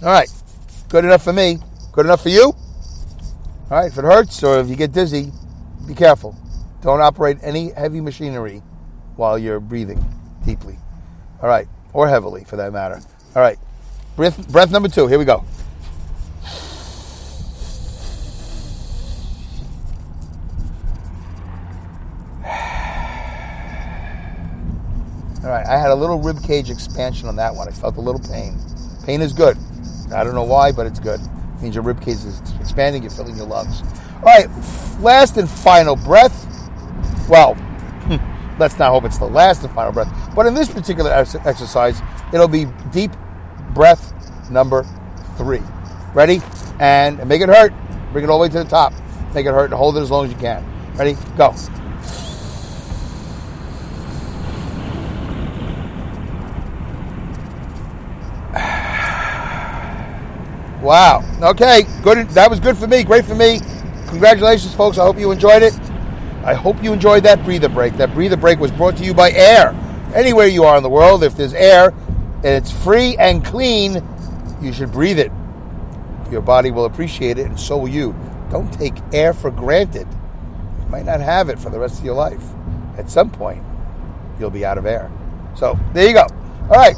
All 0.02 0.08
right. 0.08 0.30
Good 0.88 1.04
enough 1.04 1.24
for 1.24 1.34
me. 1.34 1.58
Good 1.92 2.06
enough 2.06 2.24
for 2.24 2.30
you? 2.30 2.54
All 2.54 3.68
right. 3.70 3.92
If 3.92 3.98
it 3.98 4.04
hurts 4.04 4.42
or 4.44 4.60
if 4.60 4.70
you 4.70 4.76
get 4.76 4.94
dizzy, 4.94 5.32
be 5.88 5.94
careful. 5.94 6.38
Don't 6.82 7.02
operate 7.02 7.38
any 7.44 7.72
heavy 7.72 8.00
machinery 8.00 8.62
while 9.18 9.38
you're 9.38 9.60
breathing 9.60 10.04
deeply. 10.46 10.78
All 11.42 11.50
right. 11.50 11.68
Or 11.92 12.08
heavily, 12.08 12.46
for 12.46 12.56
that 12.56 12.72
matter. 12.72 13.02
All 13.36 13.42
right. 13.42 13.58
Breath, 14.16 14.50
breath 14.52 14.72
number 14.72 14.88
two. 14.88 15.08
Here 15.08 15.20
we 15.20 15.26
go. 15.26 15.44
All 25.42 25.56
right, 25.56 25.66
I 25.66 25.78
had 25.78 25.90
a 25.90 25.96
little 25.96 26.20
rib 26.20 26.44
cage 26.44 26.70
expansion 26.70 27.28
on 27.28 27.36
that 27.38 27.56
one. 27.56 27.68
I 27.68 27.72
felt 27.72 27.98
a 27.98 28.02
little 28.02 28.22
pain. 28.22 28.60
Pain 29.06 29.22
is 29.22 29.34
good. 29.34 29.58
I 30.14 30.24
don't 30.24 30.36
know 30.36 30.44
why, 30.44 30.72
but 30.72 30.88
it's 30.88 31.00
good. 31.00 31.20
It 31.20 31.62
means 31.62 31.76
your 31.76 31.84
rib 31.84 32.02
cage 32.02 32.16
is 32.16 32.42
expanding, 32.60 33.04
you're 33.04 33.12
filling 33.12 33.36
your 33.36 33.46
lungs. 33.46 33.82
All 34.18 34.24
right, 34.24 34.50
last 35.00 35.38
and 35.38 35.50
final 35.50 35.96
breath. 35.96 36.46
Well, 37.30 37.54
hmm, 37.56 38.60
let's 38.60 38.78
not 38.80 38.92
hope 38.92 39.06
it's 39.06 39.18
the 39.18 39.26
last 39.26 39.64
and 39.64 39.74
final 39.74 39.92
breath. 39.92 40.12
But 40.36 40.46
in 40.46 40.54
this 40.54 40.70
particular 40.70 41.12
exercise, 41.12 42.02
it'll 42.34 42.48
be 42.48 42.66
deep 42.92 43.12
breath 43.74 44.14
number 44.50 44.86
three. 45.38 45.62
Ready? 46.14 46.42
And 46.80 47.26
make 47.28 47.42
it 47.42 47.50
hurt. 47.50 47.74
Bring 48.12 48.24
it 48.24 48.30
all 48.30 48.40
the 48.40 48.44
way 48.44 48.50
to 48.50 48.64
the 48.64 48.70
top. 48.70 48.94
Make 49.34 49.46
it 49.46 49.52
hurt 49.52 49.66
and 49.66 49.74
hold 49.74 49.98
it 49.98 50.02
as 50.02 50.10
long 50.10 50.26
as 50.26 50.32
you 50.32 50.38
can. 50.38 50.66
Ready? 50.96 51.16
Go. 51.38 51.54
Wow. 60.82 61.24
Okay. 61.42 61.84
Good. 62.04 62.30
That 62.30 62.50
was 62.50 62.60
good 62.60 62.78
for 62.78 62.88
me. 62.88 63.04
Great 63.04 63.26
for 63.26 63.36
me. 63.36 63.60
Congratulations, 64.08 64.74
folks. 64.74 64.98
I 64.98 65.04
hope 65.04 65.20
you 65.20 65.32
enjoyed 65.32 65.62
it. 65.62 65.74
I 66.44 66.54
hope 66.54 66.82
you 66.82 66.94
enjoyed 66.94 67.24
that 67.24 67.44
breather 67.44 67.70
break. 67.70 67.98
That 67.98 68.14
breather 68.14 68.38
break 68.38 68.60
was 68.60 68.72
brought 68.72 68.98
to 68.98 69.04
you 69.04 69.14
by 69.14 69.32
Air. 69.32 69.76
Anywhere 70.16 70.48
you 70.48 70.64
are 70.64 70.78
in 70.78 70.84
the 70.84 70.90
world, 70.90 71.24
if 71.24 71.36
there's 71.38 71.54
air 71.54 71.90
and 71.90 72.46
it's 72.48 72.72
free 72.72 73.16
and 73.18 73.46
clean, 73.46 74.02
you 74.60 74.74
should 74.74 74.92
breathe 74.92 75.20
it. 75.20 75.32
Your 76.32 76.42
body 76.42 76.72
will 76.72 76.86
appreciate 76.86 77.38
it, 77.38 77.46
and 77.46 77.60
so 77.60 77.78
will 77.78 77.90
you. 77.90 78.16
Don't 78.50 78.72
take 78.74 78.96
air 79.14 79.34
for 79.34 79.52
granted. 79.52 80.08
You 80.82 80.90
might 80.90 81.06
not 81.06 81.20
have 81.20 81.50
it 81.50 81.60
for 81.60 81.70
the 81.70 81.78
rest 81.78 82.00
of 82.00 82.06
your 82.06 82.16
life. 82.16 82.44
At 82.98 83.12
some 83.12 83.30
point, 83.30 83.64
you'll 84.40 84.50
be 84.50 84.66
out 84.66 84.78
of 84.80 84.86
air. 84.86 85.12
So 85.56 85.78
there 85.94 86.08
you 86.08 86.14
go. 86.14 86.26
All 86.70 86.78
right, 86.78 86.96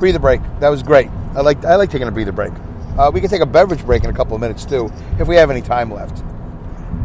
breather 0.00 0.18
break. 0.18 0.40
That 0.58 0.68
was 0.70 0.82
great. 0.82 1.08
I 1.36 1.42
like 1.42 1.64
I 1.64 1.76
like 1.76 1.90
taking 1.90 2.08
a 2.08 2.12
breather 2.12 2.32
break. 2.32 2.52
Uh, 2.98 3.10
we 3.12 3.20
can 3.20 3.30
take 3.30 3.40
a 3.40 3.46
beverage 3.46 3.84
break 3.84 4.04
in 4.04 4.10
a 4.10 4.12
couple 4.12 4.34
of 4.34 4.40
minutes 4.40 4.64
too, 4.64 4.90
if 5.18 5.28
we 5.28 5.36
have 5.36 5.50
any 5.50 5.62
time 5.62 5.92
left. 5.92 6.22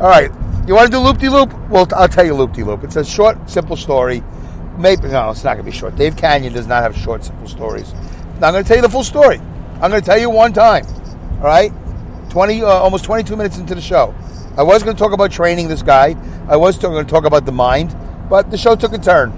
All 0.02 0.10
right, 0.10 0.32
you 0.68 0.74
want 0.74 0.88
to 0.88 0.92
do 0.92 1.00
loop 1.00 1.20
de 1.20 1.30
loop? 1.30 1.54
Well, 1.70 1.88
I'll 1.96 2.08
tell 2.08 2.26
you 2.26 2.34
loop 2.34 2.54
de 2.54 2.66
loop. 2.66 2.84
It's 2.84 2.96
a 2.96 3.06
short, 3.06 3.50
simple 3.50 3.78
story. 3.78 4.24
Maybe 4.78 5.08
no, 5.08 5.30
it's 5.30 5.44
not 5.44 5.54
going 5.54 5.66
to 5.66 5.72
be 5.72 5.78
short. 5.78 5.96
Dave 5.96 6.16
Kanyan 6.16 6.54
does 6.54 6.68
not 6.68 6.84
have 6.84 6.96
short, 6.96 7.24
simple 7.24 7.48
stories. 7.48 7.94
Now 8.42 8.48
I'm 8.48 8.54
going 8.54 8.64
to 8.64 8.68
tell 8.68 8.78
you 8.78 8.82
the 8.82 8.90
full 8.90 9.04
story. 9.04 9.40
I'm 9.82 9.92
going 9.92 10.02
to 10.02 10.06
tell 10.06 10.18
you 10.18 10.30
one 10.30 10.52
time. 10.52 10.86
All 11.38 11.46
right, 11.46 11.72
twenty, 12.30 12.62
uh, 12.62 12.68
almost 12.68 13.06
22 13.06 13.36
minutes 13.36 13.58
into 13.58 13.76
the 13.76 13.82
show. 13.82 14.14
I 14.58 14.64
was 14.64 14.84
going 14.84 14.96
to 14.96 15.02
talk 15.02 15.14
about 15.14 15.32
training 15.32 15.68
this 15.68 15.82
guy. 15.82 16.16
I 16.48 16.58
was 16.58 16.78
going 16.78 17.06
to 17.06 17.10
talk 17.10 17.26
about 17.26 17.46
the 17.46 17.52
mind, 17.52 17.96
but 18.30 18.52
the 18.52 18.58
show 18.58 18.76
took 18.76 18.94
a 18.94 18.98
turn. 18.98 19.32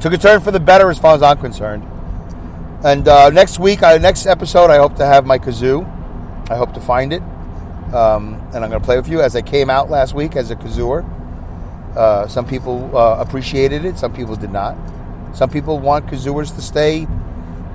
Took 0.00 0.12
a 0.12 0.18
turn 0.18 0.40
for 0.40 0.50
the 0.50 0.60
better, 0.60 0.90
as 0.90 0.98
far 0.98 1.14
as 1.14 1.22
I'm 1.22 1.38
concerned. 1.38 1.82
And 2.84 3.08
uh, 3.08 3.30
next 3.30 3.58
week, 3.58 3.82
uh, 3.82 3.98
next 3.98 4.26
episode, 4.26 4.70
I 4.70 4.76
hope 4.76 4.94
to 4.96 5.04
have 5.04 5.26
my 5.26 5.36
kazoo. 5.36 5.84
I 6.48 6.56
hope 6.56 6.72
to 6.74 6.80
find 6.80 7.12
it, 7.12 7.22
um, 7.92 8.40
and 8.54 8.64
I'm 8.64 8.70
going 8.70 8.80
to 8.80 8.80
play 8.80 8.96
with 8.96 9.08
you 9.08 9.20
as 9.20 9.34
I 9.34 9.42
came 9.42 9.68
out 9.68 9.90
last 9.90 10.14
week 10.14 10.36
as 10.36 10.52
a 10.52 10.56
kazooer. 10.56 11.04
Uh, 11.96 12.28
some 12.28 12.46
people 12.46 12.96
uh, 12.96 13.16
appreciated 13.18 13.84
it, 13.84 13.98
some 13.98 14.12
people 14.14 14.36
did 14.36 14.52
not. 14.52 14.76
Some 15.34 15.50
people 15.50 15.80
want 15.80 16.06
kazooers 16.06 16.54
to 16.54 16.62
stay 16.62 17.08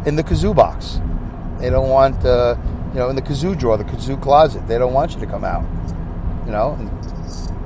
in 0.05 0.15
the 0.15 0.23
kazoo 0.23 0.55
box. 0.55 1.01
They 1.59 1.69
don't 1.69 1.89
want, 1.89 2.23
uh, 2.25 2.55
you 2.93 2.99
know, 2.99 3.09
in 3.09 3.17
the 3.17 3.21
kazoo 3.21 3.59
drawer, 3.59 3.75
the 3.75 3.83
kazoo 3.83 4.21
closet. 4.21 4.65
They 4.69 4.77
don't 4.77 4.93
want 4.93 5.15
you 5.15 5.19
to 5.19 5.27
come 5.27 5.43
out. 5.43 5.65
You 6.45 6.51
know, 6.51 6.77
and 6.79 6.89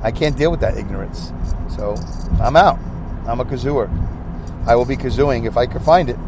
I 0.02 0.10
can't 0.10 0.36
deal 0.36 0.50
with 0.50 0.60
that 0.60 0.76
ignorance. 0.76 1.32
So 1.76 1.94
I'm 2.42 2.56
out. 2.56 2.80
I'm 3.28 3.38
a 3.38 3.44
kazooer. 3.44 3.88
I 4.66 4.74
will 4.74 4.84
be 4.84 4.96
kazooing 4.96 5.46
if 5.46 5.56
I 5.56 5.66
can 5.66 5.80
find 5.80 6.10
it. 6.10 6.18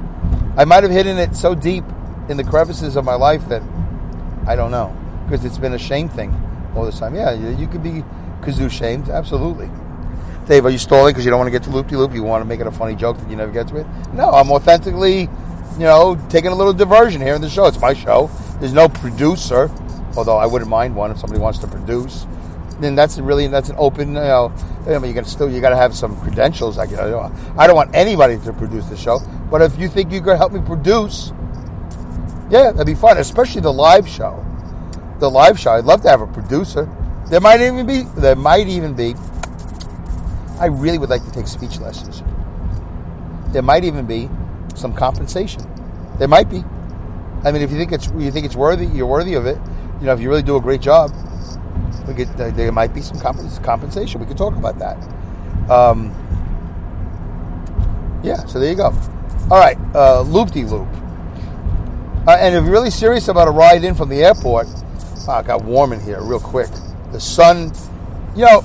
I 0.57 0.65
might 0.65 0.83
have 0.83 0.93
hidden 0.93 1.19
it 1.19 1.37
so 1.37 1.55
deep 1.55 1.85
in 2.29 2.37
the 2.37 2.45
crevices 2.45 2.97
of 2.97 3.05
my 3.05 3.15
life 3.15 3.49
that 3.49 3.63
I 4.47 4.57
don't 4.57 4.71
know 4.71 4.97
because 5.25 5.45
it's 5.45 5.59
been 5.59 5.75
a 5.75 5.79
shame 5.79 6.09
thing 6.09 6.35
all 6.75 6.85
this 6.85 6.99
time. 6.99 7.15
Yeah, 7.15 7.33
you, 7.33 7.67
could 7.69 7.83
be 7.83 8.03
kazoo 8.41 8.71
shamed, 8.71 9.09
absolutely. 9.09 9.71
Dave, 10.47 10.65
are 10.67 10.71
you 10.71 10.79
stalling 10.79 11.13
because 11.13 11.25
you 11.25 11.31
don't 11.31 11.39
want 11.39 11.47
to 11.47 11.53
get 11.53 11.63
to 11.65 11.71
loop 11.71 11.89
de 11.89 11.97
loop? 11.97 12.13
You 12.13 12.23
want 12.23 12.41
to 12.41 12.45
make 12.45 12.61
it 12.61 12.67
a 12.67 12.73
funny 12.73 12.97
joke 12.97 13.19
that 13.19 13.31
you 13.31 13.37
never 13.37 13.53
get 13.53 13.69
to 13.69 13.77
it? 13.77 13.87
No, 14.13 14.31
I'm 14.31 14.51
authentically, 14.51 15.21
you 15.21 15.87
know, 15.87 16.21
taking 16.29 16.51
a 16.51 16.55
little 16.55 16.73
diversion 16.73 17.21
here 17.21 17.35
in 17.35 17.41
the 17.41 17.49
show. 17.49 17.67
It's 17.67 17.81
my 17.81 17.95
show. 17.95 18.29
There's 18.59 18.73
no 18.73 18.89
producer, 18.89 19.71
although 20.17 20.37
I 20.37 20.47
wouldn't 20.47 20.71
mind 20.71 20.97
one 20.97 21.13
if 21.13 21.19
somebody 21.19 21.41
wants 21.41 21.61
to 21.61 21.69
produce. 21.69 22.27
Then 22.81 22.95
that's 22.95 23.19
really 23.19 23.47
that's 23.47 23.69
an 23.69 23.77
open, 23.79 24.09
you 24.09 24.15
know. 24.15 24.53
You 24.87 25.13
got 25.13 25.27
still 25.27 25.51
you 25.51 25.61
got 25.61 25.71
to 25.71 25.77
have 25.77 25.95
some 25.95 26.19
credentials. 26.21 26.79
I, 26.79 26.85
I 26.85 27.67
don't 27.67 27.77
want 27.77 27.95
anybody 27.95 28.39
to 28.39 28.53
produce 28.53 28.87
the 28.87 28.97
show, 28.97 29.21
but 29.51 29.61
if 29.61 29.79
you 29.79 29.89
think 29.89 30.11
you 30.13 30.23
could 30.23 30.39
help 30.39 30.53
me 30.53 30.61
produce, 30.61 31.33
yeah, 32.51 32.73
that'd 32.73 32.87
be 32.87 32.95
fun, 32.95 33.19
especially 33.19 33.61
the 33.61 33.73
live 33.73 34.09
show. 34.09 34.45
The 35.19 35.29
live 35.29 35.61
show, 35.61 35.73
I'd 35.73 35.85
love 35.85 36.01
to 36.03 36.09
have 36.09 36.23
a 36.23 36.27
producer. 36.27 36.89
There 37.29 37.41
might 37.41 37.61
even 37.61 37.87
be, 37.87 38.03
there 38.17 38.35
might 38.35 38.67
even 38.67 38.95
be. 38.95 39.15
I 40.59 40.67
really 40.67 40.99
would 40.99 41.11
like 41.11 41.25
to 41.25 41.31
take 41.31 41.47
speech 41.47 41.79
lessons. 41.79 42.23
There 43.53 43.63
might 43.63 43.85
even 43.85 44.07
be 44.07 44.31
some 44.75 44.95
compensation. 44.95 45.63
There 46.19 46.29
might 46.29 46.49
be. 46.49 46.65
I 47.45 47.53
mean, 47.53 47.63
if 47.63 47.71
you 47.71 47.79
think 47.79 47.93
it's 47.93 48.09
you 48.09 48.31
think 48.31 48.47
it's 48.47 48.57
worthy, 48.57 48.87
you're 48.87 49.07
worthy 49.07 49.35
of 49.35 49.47
it. 49.47 49.59
You 50.01 50.07
know, 50.07 50.13
if 50.15 50.21
you 50.21 50.29
really 50.29 50.43
do 50.43 50.57
a 50.57 50.61
great 50.61 50.81
job, 50.81 51.13
we 52.07 52.15
get 52.15 52.37
there 52.37 52.73
might 52.73 52.95
be 52.95 53.01
some 53.01 53.19
compensation. 53.21 54.21
We 54.21 54.27
could 54.27 54.39
talk 54.39 54.57
about 54.57 54.79
that. 54.79 54.97
Um, 55.71 56.15
yeah, 58.23 58.45
so 58.47 58.59
there 58.59 58.71
you 58.71 58.77
go. 58.77 58.93
All 59.51 59.59
right, 59.59 59.79
uh, 59.95 60.23
loop 60.23 60.51
de 60.51 60.65
loop. 60.65 60.89
And 62.29 62.55
if 62.55 62.65
you're 62.65 62.73
really 62.73 62.91
serious 62.91 63.29
about 63.29 63.49
a 63.49 63.51
ride 63.51 63.83
in 63.83 63.95
from 63.95 64.09
the 64.09 64.23
airport, 64.23 64.67
oh, 65.29 65.39
it 65.39 65.47
got 65.47 65.65
warm 65.65 65.93
in 65.93 66.01
here 66.01 66.21
real 66.23 66.41
quick. 66.41 66.69
The 67.13 67.21
sun, 67.21 67.73
you 68.37 68.45
know, 68.45 68.63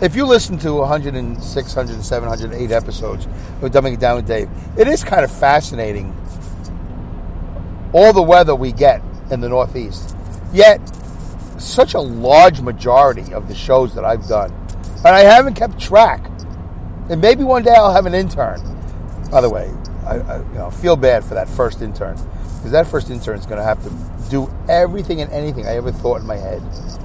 if 0.00 0.14
you 0.14 0.24
listen 0.24 0.58
to 0.58 0.74
106, 0.74 1.76
107, 1.76 2.28
108 2.28 2.70
episodes 2.70 3.26
of 3.60 3.72
Dumbing 3.72 3.94
It 3.94 4.00
Down 4.00 4.16
with 4.16 4.26
Dave, 4.26 4.48
it 4.76 4.86
is 4.86 5.02
kind 5.02 5.24
of 5.24 5.32
fascinating 5.32 6.14
all 7.92 8.12
the 8.12 8.22
weather 8.22 8.54
we 8.54 8.72
get 8.72 9.02
in 9.30 9.40
the 9.40 9.48
Northeast. 9.48 10.16
Yet, 10.52 10.80
such 11.58 11.94
a 11.94 12.00
large 12.00 12.60
majority 12.60 13.32
of 13.32 13.48
the 13.48 13.54
shows 13.54 13.94
that 13.94 14.04
I've 14.04 14.26
done, 14.26 14.52
and 15.04 15.08
I 15.08 15.20
haven't 15.20 15.54
kept 15.54 15.78
track. 15.78 16.24
And 17.10 17.20
maybe 17.20 17.44
one 17.44 17.62
day 17.62 17.72
I'll 17.72 17.92
have 17.92 18.06
an 18.06 18.14
intern 18.14 18.60
by 19.30 19.40
the 19.40 19.50
way, 19.50 19.72
I, 20.06 20.16
I 20.16 20.38
you 20.38 20.54
know, 20.54 20.70
feel 20.70 20.96
bad 20.96 21.24
for 21.24 21.34
that 21.34 21.48
first 21.48 21.82
intern 21.82 22.16
because 22.16 22.70
that 22.72 22.86
first 22.86 23.10
intern 23.10 23.38
is 23.38 23.46
going 23.46 23.58
to 23.58 23.64
have 23.64 23.82
to 23.84 24.30
do 24.30 24.52
everything 24.68 25.20
and 25.20 25.30
anything 25.32 25.66
I 25.66 25.76
ever 25.76 25.92
thought 25.92 26.20
in 26.20 26.26
my 26.26 26.36
head, 26.36 26.62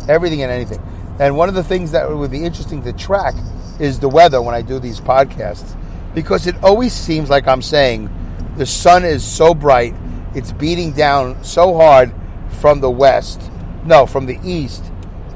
everything 0.08 0.42
and 0.42 0.52
anything. 0.52 0.82
And 1.20 1.38
one 1.38 1.50
of 1.50 1.56
the 1.56 1.64
things 1.64 1.92
that 1.92 2.10
would 2.10 2.32
be 2.32 2.44
interesting 2.44 2.82
to 2.84 2.94
track 2.94 3.36
is 3.80 4.00
the 4.00 4.10
weather 4.10 4.42
when 4.42 4.56
I 4.56 4.62
do 4.62 4.80
these 4.80 5.00
podcasts 5.00 5.78
because 6.16 6.48
it 6.48 6.56
always 6.64 6.94
seems 6.94 7.30
like 7.30 7.48
I'm 7.48 7.62
saying 7.62 8.10
the 8.58 8.66
sun 8.66 9.04
is 9.04 9.24
so 9.24 9.54
bright, 9.54 9.94
it's 10.34 10.52
beating 10.52 10.92
down 10.94 11.44
so 11.44 11.76
hard 11.76 12.14
from 12.62 12.80
the 12.80 12.90
west, 12.90 13.42
no, 13.86 14.06
from 14.06 14.26
the 14.26 14.40
east, 14.44 14.84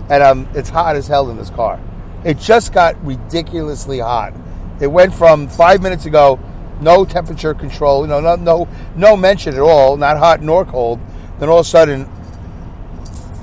and 0.10 0.24
um, 0.24 0.50
it's 0.54 0.70
hot 0.70 0.96
as 0.96 1.08
hell 1.08 1.30
in 1.30 1.38
this 1.38 1.50
car. 1.50 1.80
It 2.24 2.40
just 2.40 2.74
got 2.74 3.02
ridiculously 3.06 4.00
hot. 4.00 4.34
It 4.80 4.88
went 4.88 5.14
from 5.14 5.48
five 5.48 5.82
minutes 5.82 6.06
ago 6.06 6.40
no 6.82 7.06
temperature 7.06 7.54
control, 7.54 8.06
no, 8.06 8.20
no, 8.36 8.68
no 8.96 9.18
mention 9.18 9.54
at 9.54 9.60
all, 9.60 9.98
not 9.98 10.18
hot 10.18 10.42
nor 10.42 10.66
cold. 10.66 11.00
Then 11.40 11.50
all 11.50 11.60
of 11.60 11.66
a 11.66 11.70
sudden, 11.70 12.10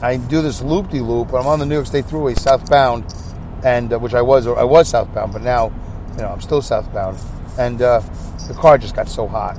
I 0.03 0.17
do 0.17 0.43
this 0.43 0.61
loop 0.63 0.91
de 0.91 1.01
loop. 1.01 1.33
I'm 1.33 1.47
on 1.47 1.59
the 1.59 1.67
New 1.67 1.75
York 1.75 1.87
State 1.87 2.05
Thruway 2.05 2.39
southbound, 2.39 3.05
and 3.65 3.93
uh, 3.93 3.99
which 3.99 4.15
I 4.15 4.23
was, 4.23 4.47
I 4.47 4.65
was 4.65 4.89
southbound, 4.89 5.33
but 5.33 5.43
now, 5.43 5.73
you 6.13 6.23
know, 6.23 6.29
I'm 6.29 6.41
still 6.41 6.63
southbound, 6.63 7.19
and 7.59 7.81
uh, 7.83 8.01
the 8.49 8.55
car 8.55 8.79
just 8.79 8.95
got 8.95 9.09
so 9.09 9.27
hot, 9.27 9.59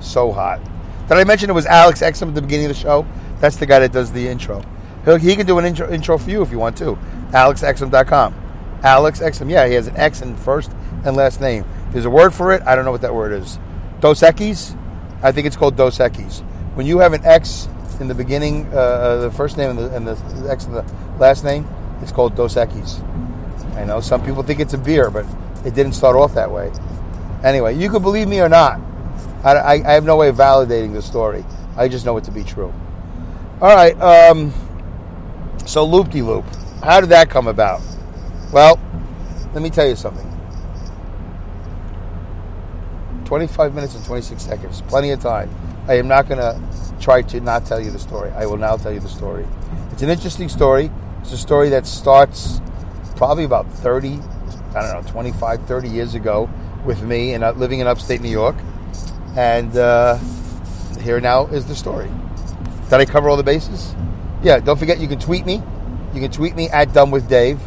so 0.00 0.32
hot. 0.32 0.60
Did 1.08 1.18
I 1.18 1.24
mention 1.24 1.50
it 1.50 1.52
was 1.52 1.66
Alex 1.66 2.00
Exum 2.00 2.28
at 2.28 2.34
the 2.34 2.42
beginning 2.42 2.66
of 2.66 2.76
the 2.76 2.80
show? 2.80 3.06
That's 3.40 3.56
the 3.56 3.66
guy 3.66 3.80
that 3.80 3.92
does 3.92 4.12
the 4.12 4.26
intro. 4.28 4.62
He'll, 5.04 5.16
he 5.16 5.36
can 5.36 5.46
do 5.46 5.58
an 5.58 5.64
intro, 5.64 5.90
intro 5.90 6.18
for 6.18 6.30
you 6.30 6.42
if 6.42 6.50
you 6.50 6.58
want 6.58 6.76
to. 6.78 6.98
AlexExum.com. 7.30 8.34
Alex. 8.82 9.20
Yeah, 9.46 9.66
he 9.66 9.74
has 9.74 9.86
an 9.86 9.96
X 9.96 10.22
in 10.22 10.36
first 10.36 10.70
and 11.04 11.16
last 11.16 11.40
name. 11.40 11.64
There's 11.92 12.04
a 12.04 12.10
word 12.10 12.34
for 12.34 12.52
it. 12.52 12.62
I 12.62 12.74
don't 12.76 12.84
know 12.84 12.90
what 12.90 13.02
that 13.02 13.14
word 13.14 13.32
is. 13.32 13.58
Dos 14.00 14.20
Equis? 14.20 14.76
I 15.22 15.32
think 15.32 15.46
it's 15.46 15.56
called 15.56 15.76
Dos 15.76 15.98
Equis. 15.98 16.40
When 16.74 16.86
you 16.86 16.98
have 16.98 17.12
an 17.12 17.24
X 17.24 17.68
in 18.00 18.08
the 18.08 18.14
beginning, 18.14 18.66
uh, 18.72 18.76
uh, 18.76 19.16
the 19.22 19.30
first 19.30 19.56
name 19.56 19.70
and 19.70 19.78
the, 19.78 19.96
and 19.96 20.06
the 20.06 20.50
X 20.50 20.66
in 20.66 20.72
the 20.72 20.82
last 21.18 21.44
name, 21.44 21.66
it's 22.02 22.12
called 22.12 22.34
Dos 22.34 22.54
Equis. 22.54 23.02
I 23.76 23.84
know 23.84 24.00
some 24.00 24.24
people 24.24 24.42
think 24.42 24.60
it's 24.60 24.74
a 24.74 24.78
beer, 24.78 25.10
but 25.10 25.24
it 25.64 25.74
didn't 25.74 25.92
start 25.92 26.16
off 26.16 26.34
that 26.34 26.50
way. 26.50 26.70
Anyway, 27.42 27.76
you 27.76 27.90
can 27.90 28.02
believe 28.02 28.28
me 28.28 28.40
or 28.40 28.48
not. 28.48 28.80
I, 29.44 29.52
I, 29.52 29.72
I 29.72 29.92
have 29.92 30.04
no 30.04 30.16
way 30.16 30.28
of 30.28 30.36
validating 30.36 30.92
the 30.92 31.02
story. 31.02 31.44
I 31.76 31.88
just 31.88 32.04
know 32.04 32.16
it 32.16 32.24
to 32.24 32.30
be 32.30 32.42
true. 32.42 32.72
All 33.60 33.74
right. 33.74 33.98
Um, 34.00 34.52
so 35.64 35.84
loop 35.84 36.10
de 36.10 36.20
loop. 36.20 36.44
How 36.82 37.00
did 37.00 37.08
that 37.08 37.30
come 37.30 37.48
about? 37.48 37.80
Well, 38.52 38.78
let 39.54 39.62
me 39.62 39.70
tell 39.70 39.88
you 39.88 39.96
something. 39.96 40.30
25 43.24 43.74
minutes 43.74 43.94
and 43.94 44.04
26 44.04 44.42
seconds, 44.42 44.82
plenty 44.82 45.10
of 45.10 45.20
time. 45.20 45.50
I 45.88 45.94
am 45.94 46.06
not 46.06 46.28
going 46.28 46.38
to 46.38 46.60
try 47.00 47.22
to 47.22 47.40
not 47.40 47.64
tell 47.64 47.80
you 47.80 47.90
the 47.90 47.98
story. 47.98 48.30
I 48.32 48.46
will 48.46 48.58
now 48.58 48.76
tell 48.76 48.92
you 48.92 49.00
the 49.00 49.08
story. 49.08 49.46
It's 49.90 50.02
an 50.02 50.10
interesting 50.10 50.48
story. 50.48 50.90
It's 51.22 51.32
a 51.32 51.38
story 51.38 51.70
that 51.70 51.86
starts 51.86 52.60
probably 53.16 53.44
about 53.44 53.70
30, 53.72 54.18
I 54.74 54.92
don't 54.92 55.04
know, 55.04 55.10
25, 55.10 55.66
30 55.66 55.88
years 55.88 56.14
ago 56.14 56.48
with 56.84 57.02
me 57.02 57.32
and 57.32 57.42
uh, 57.42 57.52
living 57.52 57.80
in 57.80 57.86
upstate 57.86 58.20
New 58.20 58.30
York. 58.30 58.56
And 59.34 59.76
uh, 59.76 60.18
here 61.00 61.20
now 61.20 61.46
is 61.46 61.66
the 61.66 61.74
story. 61.74 62.10
Did 62.88 62.94
I 63.00 63.04
cover 63.04 63.28
all 63.28 63.36
the 63.36 63.42
bases? 63.42 63.94
Yeah, 64.42 64.60
don't 64.60 64.78
forget 64.78 65.00
you 65.00 65.08
can 65.08 65.18
tweet 65.18 65.44
me. 65.44 65.62
You 66.14 66.20
can 66.20 66.30
tweet 66.30 66.54
me 66.54 66.68
at 66.68 66.92
Dumb 66.92 67.10
with 67.10 67.28
Dave. 67.28 67.60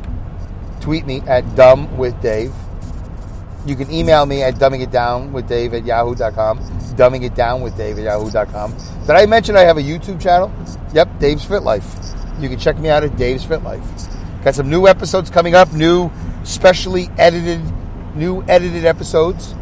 Tweet 0.79 1.05
me 1.05 1.21
at 1.27 1.55
Dumb 1.55 1.97
with 1.97 2.19
Dave. 2.21 2.53
You 3.65 3.75
can 3.75 3.91
email 3.91 4.25
me 4.25 4.41
at 4.41 4.55
dumbing 4.55 4.82
it 4.82 4.91
down 4.91 5.34
with 5.34 5.49
Dave 5.49 5.73
at 5.73 5.84
yahoo.com. 5.84 6.60
Dumbing 6.95 7.23
it 7.23 7.36
down 7.36 7.62
with 7.62 7.75
Dave 7.75 7.97
at 7.97 8.05
yahoo.com. 8.05 8.73
Did 9.05 9.12
I 9.12 9.25
mention 9.25 9.58
I 9.58 9.62
have 9.62 9.77
a 9.77 9.82
YouTube 9.82 10.21
channel? 10.21 10.51
Yep, 10.93 11.19
Dave's 11.19 11.43
Fit 11.43 11.63
Life. 11.63 11.86
You 12.39 12.47
can 12.47 12.58
check 12.58 12.77
me 12.77 12.88
out 12.88 13.03
at 13.03 13.17
Dave's 13.17 13.43
Fit 13.43 13.62
Life. 13.63 13.84
Got 14.45 14.55
some 14.55 14.69
new 14.69 14.88
episodes 14.88 15.29
coming 15.29 15.53
up, 15.53 15.73
new 15.73 16.10
specially 16.43 17.10
edited, 17.17 17.62
new 18.15 18.41
edited 18.47 18.86
episodes. 18.86 19.53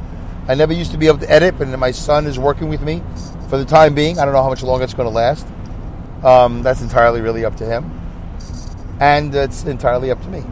I 0.47 0.53
never 0.53 0.71
used 0.71 0.91
to 0.91 0.97
be 0.97 1.07
able 1.07 1.17
to 1.19 1.29
edit, 1.31 1.57
but 1.57 1.67
my 1.79 1.91
son 1.91 2.27
is 2.27 2.37
working 2.37 2.69
with 2.69 2.81
me 2.81 3.01
for 3.47 3.57
the 3.57 3.65
time 3.65 3.95
being. 3.95 4.19
I 4.19 4.25
don't 4.25 4.33
know 4.33 4.43
how 4.43 4.49
much 4.49 4.63
longer 4.63 4.83
it's 4.83 4.93
going 4.93 5.09
to 5.09 5.15
last. 5.15 5.45
Um, 6.23 6.63
that's 6.63 6.81
entirely 6.81 7.21
really 7.21 7.45
up 7.45 7.55
to 7.57 7.65
him. 7.65 7.91
And 8.99 9.33
it's 9.35 9.63
entirely 9.65 10.11
up 10.11 10.21
to 10.21 10.27
me 10.27 10.43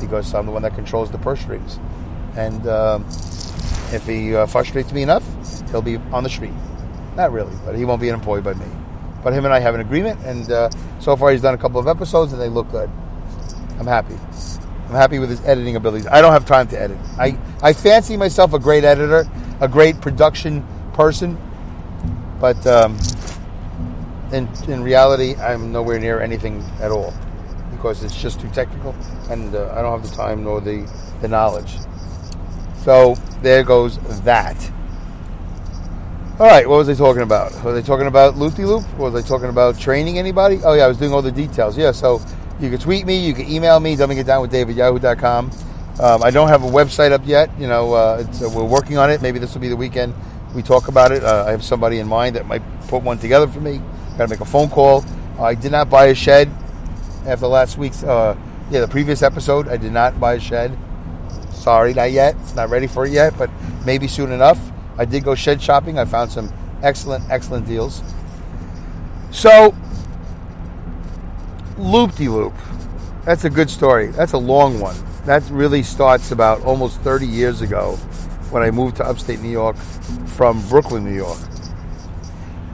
because 0.00 0.34
I'm 0.34 0.46
the 0.46 0.52
one 0.52 0.62
that 0.62 0.74
controls 0.74 1.10
the 1.10 1.18
purse 1.18 1.40
strings. 1.40 1.78
And 2.36 2.66
um, 2.68 3.04
if 3.92 4.06
he 4.06 4.34
uh, 4.34 4.46
frustrates 4.46 4.92
me 4.92 5.02
enough, 5.02 5.24
he'll 5.70 5.82
be 5.82 5.96
on 6.12 6.22
the 6.22 6.30
street. 6.30 6.52
Not 7.16 7.32
really, 7.32 7.54
but 7.64 7.74
he 7.74 7.84
won't 7.84 8.00
be 8.00 8.08
employed 8.08 8.44
by 8.44 8.54
me. 8.54 8.66
But 9.24 9.32
him 9.32 9.44
and 9.44 9.52
I 9.52 9.58
have 9.58 9.74
an 9.74 9.80
agreement, 9.80 10.20
and 10.24 10.50
uh, 10.50 10.70
so 11.00 11.16
far 11.16 11.32
he's 11.32 11.42
done 11.42 11.54
a 11.54 11.58
couple 11.58 11.80
of 11.80 11.88
episodes, 11.88 12.32
and 12.32 12.40
they 12.40 12.48
look 12.48 12.70
good. 12.70 12.88
I'm 13.78 13.86
happy. 13.86 14.14
I'm 14.88 14.94
happy 14.94 15.18
with 15.18 15.30
his 15.30 15.40
editing 15.44 15.76
abilities. 15.76 16.06
I 16.06 16.20
don't 16.20 16.32
have 16.32 16.46
time 16.46 16.68
to 16.68 16.80
edit. 16.80 16.96
I, 17.18 17.36
I 17.62 17.72
fancy 17.72 18.16
myself 18.16 18.52
a 18.52 18.58
great 18.58 18.84
editor, 18.84 19.28
a 19.60 19.68
great 19.68 20.00
production 20.00 20.66
person, 20.92 21.36
but 22.40 22.64
um, 22.66 22.98
in, 24.32 24.48
in 24.68 24.82
reality, 24.82 25.34
I'm 25.36 25.72
nowhere 25.72 25.98
near 25.98 26.20
anything 26.20 26.64
at 26.80 26.90
all 26.90 27.14
because 27.70 28.02
it's 28.02 28.20
just 28.20 28.40
too 28.40 28.48
technical, 28.50 28.94
and 29.30 29.54
uh, 29.54 29.72
I 29.74 29.82
don't 29.82 30.00
have 30.00 30.08
the 30.08 30.16
time 30.16 30.44
nor 30.44 30.60
the, 30.60 30.88
the 31.20 31.28
knowledge. 31.28 31.76
So 32.84 33.14
there 33.42 33.62
goes 33.62 33.98
that. 34.22 34.56
All 36.40 36.46
right, 36.46 36.68
what 36.68 36.76
was 36.76 36.88
I 36.88 36.94
talking 36.94 37.22
about? 37.22 37.52
Was 37.64 37.76
I 37.76 37.84
talking 37.84 38.06
about 38.06 38.36
loopy 38.36 38.64
loop? 38.64 38.84
Was 38.96 39.14
I 39.14 39.26
talking 39.26 39.48
about 39.48 39.78
training 39.78 40.18
anybody? 40.18 40.60
Oh 40.64 40.74
yeah, 40.74 40.84
I 40.84 40.88
was 40.88 40.96
doing 40.96 41.12
all 41.12 41.22
the 41.22 41.32
details. 41.32 41.76
Yeah, 41.76 41.90
so 41.90 42.20
you 42.60 42.70
can 42.70 42.78
tweet 42.78 43.06
me, 43.06 43.18
you 43.18 43.34
can 43.34 43.50
email 43.50 43.80
me, 43.80 43.96
dumbing 43.96 44.18
it 44.18 44.24
down 44.24 44.42
with 44.42 44.50
David 44.50 44.76
yahoo.com. 44.76 45.50
Um, 46.00 46.22
I 46.22 46.30
don't 46.30 46.48
have 46.48 46.62
a 46.62 46.68
website 46.68 47.10
up 47.10 47.22
yet. 47.24 47.50
You 47.58 47.66
know, 47.66 47.92
uh, 47.92 48.24
uh, 48.40 48.48
we're 48.50 48.62
working 48.62 48.98
on 48.98 49.10
it. 49.10 49.20
Maybe 49.20 49.40
this 49.40 49.52
will 49.52 49.60
be 49.60 49.68
the 49.68 49.76
weekend 49.76 50.14
we 50.54 50.62
talk 50.62 50.88
about 50.88 51.12
it. 51.12 51.22
Uh, 51.22 51.44
I 51.46 51.50
have 51.50 51.64
somebody 51.64 51.98
in 51.98 52.08
mind 52.08 52.36
that 52.36 52.46
might 52.46 52.62
put 52.88 53.02
one 53.02 53.18
together 53.18 53.46
for 53.46 53.60
me. 53.60 53.80
Got 54.16 54.24
to 54.24 54.28
make 54.28 54.40
a 54.40 54.44
phone 54.44 54.68
call. 54.68 55.04
I 55.38 55.54
did 55.54 55.72
not 55.72 55.90
buy 55.90 56.06
a 56.06 56.14
shed 56.14 56.50
after 57.26 57.46
last 57.46 57.78
week's, 57.78 58.02
uh, 58.02 58.36
yeah, 58.70 58.80
the 58.80 58.88
previous 58.88 59.22
episode. 59.22 59.68
I 59.68 59.76
did 59.76 59.92
not 59.92 60.18
buy 60.18 60.34
a 60.34 60.40
shed. 60.40 60.76
Sorry, 61.52 61.94
not 61.94 62.10
yet. 62.10 62.34
Not 62.56 62.70
ready 62.70 62.86
for 62.86 63.06
it 63.06 63.12
yet, 63.12 63.36
but 63.38 63.50
maybe 63.84 64.08
soon 64.08 64.32
enough. 64.32 64.58
I 64.96 65.04
did 65.04 65.22
go 65.22 65.34
shed 65.34 65.62
shopping. 65.62 65.98
I 65.98 66.04
found 66.04 66.32
some 66.32 66.52
excellent, 66.82 67.24
excellent 67.30 67.66
deals. 67.66 68.02
So, 69.30 69.76
loop 71.76 72.14
de 72.16 72.28
loop. 72.28 72.54
That's 73.24 73.44
a 73.44 73.50
good 73.50 73.68
story. 73.68 74.08
That's 74.08 74.32
a 74.32 74.38
long 74.38 74.80
one. 74.80 74.96
That 75.26 75.42
really 75.50 75.82
starts 75.82 76.32
about 76.32 76.62
almost 76.62 76.98
30 77.00 77.26
years 77.26 77.60
ago 77.60 77.98
when 78.50 78.62
I 78.62 78.70
moved 78.70 78.96
to 78.96 79.04
upstate 79.04 79.40
New 79.40 79.50
York 79.50 79.76
from 79.76 80.66
Brooklyn, 80.68 81.04
New 81.04 81.14
York. 81.14 81.38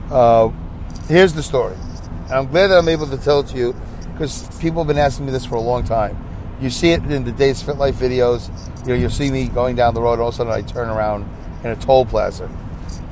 Uh, 0.09 0.49
here's 1.07 1.33
the 1.33 1.43
story. 1.43 1.75
And 2.25 2.33
I'm 2.33 2.47
glad 2.47 2.67
that 2.67 2.77
I'm 2.77 2.89
able 2.89 3.07
to 3.07 3.17
tell 3.17 3.41
it 3.41 3.47
to 3.47 3.57
you 3.57 3.75
because 4.13 4.47
people 4.59 4.81
have 4.81 4.87
been 4.87 4.97
asking 4.97 5.25
me 5.25 5.31
this 5.31 5.45
for 5.45 5.55
a 5.55 5.61
long 5.61 5.83
time. 5.83 6.17
You 6.61 6.69
see 6.69 6.91
it 6.91 7.03
in 7.03 7.25
the 7.25 7.31
Dave's 7.31 7.61
Fit 7.61 7.77
Life 7.77 7.95
videos. 7.95 8.49
You 8.83 8.93
know, 8.93 8.95
you'll 8.95 9.09
see 9.09 9.29
me 9.29 9.47
going 9.47 9.75
down 9.75 9.93
the 9.93 10.01
road. 10.01 10.19
All 10.19 10.29
of 10.29 10.33
a 10.33 10.37
sudden, 10.37 10.53
I 10.53 10.61
turn 10.61 10.89
around 10.89 11.27
in 11.63 11.71
a 11.71 11.75
toll 11.75 12.05
plaza. 12.05 12.49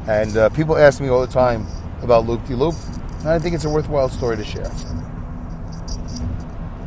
And 0.08 0.36
uh, 0.38 0.50
people 0.50 0.78
ask 0.78 1.02
me 1.02 1.10
all 1.10 1.22
the 1.22 1.32
time 1.32 1.68
about 2.02 2.26
Loop 2.26 2.46
De 2.46 2.56
Loop, 2.56 2.76
and 3.20 3.30
I 3.30 3.40
think 3.40 3.56
it's 3.56 3.66
a 3.66 3.70
worthwhile 3.70 4.10
story 4.10 4.38
to 4.38 4.44
share. 4.44 4.72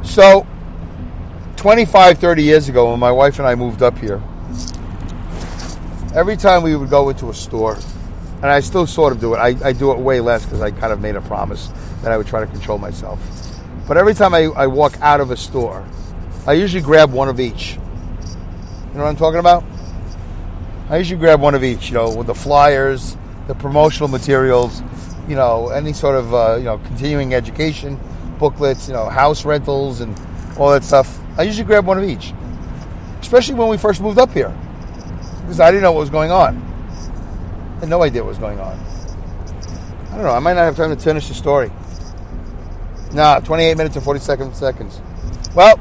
So, 0.04 0.46
25, 1.56 2.18
30 2.18 2.42
years 2.42 2.68
ago, 2.68 2.90
when 2.90 3.00
my 3.00 3.10
wife 3.10 3.38
and 3.38 3.48
I 3.48 3.54
moved 3.54 3.82
up 3.82 3.98
here, 3.98 4.22
every 6.16 6.36
time 6.36 6.62
we 6.62 6.74
would 6.74 6.88
go 6.88 7.10
into 7.10 7.28
a 7.28 7.34
store, 7.34 7.76
and 8.36 8.46
I 8.46 8.60
still 8.60 8.86
sort 8.86 9.12
of 9.12 9.20
do 9.20 9.34
it, 9.34 9.36
I, 9.36 9.54
I 9.62 9.72
do 9.72 9.92
it 9.92 9.98
way 9.98 10.20
less 10.20 10.44
because 10.44 10.62
I 10.62 10.70
kind 10.70 10.92
of 10.92 11.00
made 11.00 11.14
a 11.14 11.20
promise 11.20 11.68
that 12.02 12.10
I 12.10 12.16
would 12.16 12.26
try 12.26 12.40
to 12.40 12.46
control 12.46 12.78
myself. 12.78 13.20
But 13.86 13.98
every 13.98 14.14
time 14.14 14.34
I, 14.34 14.44
I 14.44 14.66
walk 14.66 14.96
out 15.00 15.20
of 15.20 15.30
a 15.30 15.36
store, 15.36 15.86
I 16.46 16.54
usually 16.54 16.82
grab 16.82 17.12
one 17.12 17.28
of 17.28 17.38
each. 17.38 17.74
You 17.74 17.78
know 18.94 19.04
what 19.04 19.10
I'm 19.10 19.16
talking 19.16 19.40
about? 19.40 19.62
I 20.88 20.98
usually 20.98 21.20
grab 21.20 21.40
one 21.40 21.54
of 21.54 21.62
each, 21.62 21.88
you 21.88 21.94
know, 21.94 22.14
with 22.14 22.28
the 22.28 22.34
flyers, 22.34 23.16
the 23.46 23.54
promotional 23.54 24.08
materials, 24.08 24.82
you 25.28 25.36
know, 25.36 25.68
any 25.68 25.92
sort 25.92 26.16
of, 26.16 26.32
uh, 26.32 26.56
you 26.56 26.64
know, 26.64 26.78
continuing 26.78 27.34
education 27.34 28.00
booklets, 28.38 28.88
you 28.88 28.94
know, 28.94 29.08
house 29.08 29.44
rentals 29.44 30.00
and 30.00 30.18
all 30.58 30.70
that 30.70 30.84
stuff. 30.84 31.18
I 31.38 31.42
usually 31.42 31.64
grab 31.64 31.86
one 31.86 31.98
of 31.98 32.04
each, 32.04 32.32
especially 33.20 33.54
when 33.54 33.68
we 33.68 33.76
first 33.76 34.00
moved 34.00 34.18
up 34.18 34.30
here, 34.32 34.56
because 35.46 35.60
I 35.60 35.70
didn't 35.70 35.84
know 35.84 35.92
what 35.92 36.00
was 36.00 36.10
going 36.10 36.32
on. 36.32 36.56
I 37.76 37.80
had 37.80 37.88
no 37.88 38.02
idea 38.02 38.24
what 38.24 38.30
was 38.30 38.38
going 38.38 38.58
on. 38.58 38.76
I 40.10 40.14
don't 40.16 40.24
know. 40.24 40.32
I 40.32 40.40
might 40.40 40.54
not 40.54 40.64
have 40.64 40.76
time 40.76 40.94
to 40.94 41.00
finish 41.00 41.28
the 41.28 41.34
story. 41.34 41.70
Nah, 43.12 43.38
28 43.38 43.76
minutes 43.76 43.94
and 43.94 44.04
47 44.04 44.54
seconds. 44.54 45.00
Well, 45.54 45.78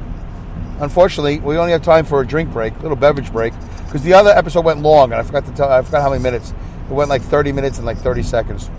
unfortunately, 0.78 1.40
we 1.40 1.56
only 1.56 1.72
have 1.72 1.82
time 1.82 2.04
for 2.04 2.20
a 2.20 2.26
drink 2.26 2.52
break, 2.52 2.76
a 2.76 2.82
little 2.82 2.96
beverage 2.96 3.32
break 3.32 3.52
because 3.86 4.02
the 4.02 4.14
other 4.14 4.30
episode 4.30 4.64
went 4.64 4.82
long, 4.82 5.10
and 5.10 5.20
I 5.20 5.24
forgot 5.24 5.44
to 5.46 5.52
tell. 5.52 5.68
I 5.68 5.82
forgot 5.82 6.02
how 6.02 6.10
many 6.10 6.22
minutes. 6.22 6.54
It 6.88 6.92
went 6.92 7.10
like 7.10 7.22
30 7.22 7.50
minutes 7.50 7.78
and 7.78 7.86
like 7.86 7.98
30 7.98 8.22
seconds. 8.22 8.70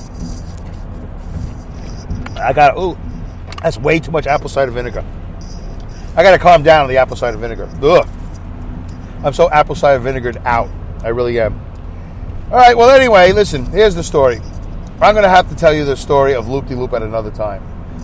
I 2.37 2.53
got 2.53 2.77
ooh, 2.77 2.97
that's 3.61 3.77
way 3.77 3.99
too 3.99 4.11
much 4.11 4.25
apple 4.25 4.47
cider 4.47 4.71
vinegar. 4.71 5.03
I 6.15 6.23
got 6.23 6.31
to 6.31 6.39
calm 6.39 6.63
down 6.63 6.83
on 6.83 6.89
the 6.89 6.97
apple 6.97 7.17
cider 7.17 7.37
vinegar. 7.37 7.69
Ugh, 7.81 8.07
I'm 9.23 9.33
so 9.33 9.49
apple 9.49 9.75
cider 9.75 10.03
vinegared 10.03 10.43
out. 10.45 10.69
I 11.03 11.09
really 11.09 11.39
am. 11.39 11.59
All 12.51 12.57
right. 12.57 12.77
Well, 12.77 12.89
anyway, 12.89 13.31
listen. 13.31 13.65
Here's 13.65 13.95
the 13.95 14.03
story. 14.03 14.39
I'm 14.99 15.13
going 15.13 15.23
to 15.23 15.29
have 15.29 15.49
to 15.49 15.55
tell 15.55 15.73
you 15.73 15.85
the 15.85 15.95
story 15.95 16.33
of 16.33 16.47
Loop 16.47 16.67
De 16.67 16.75
Loop 16.75 16.93
at 16.93 17.03
another 17.03 17.29
time. 17.29 17.61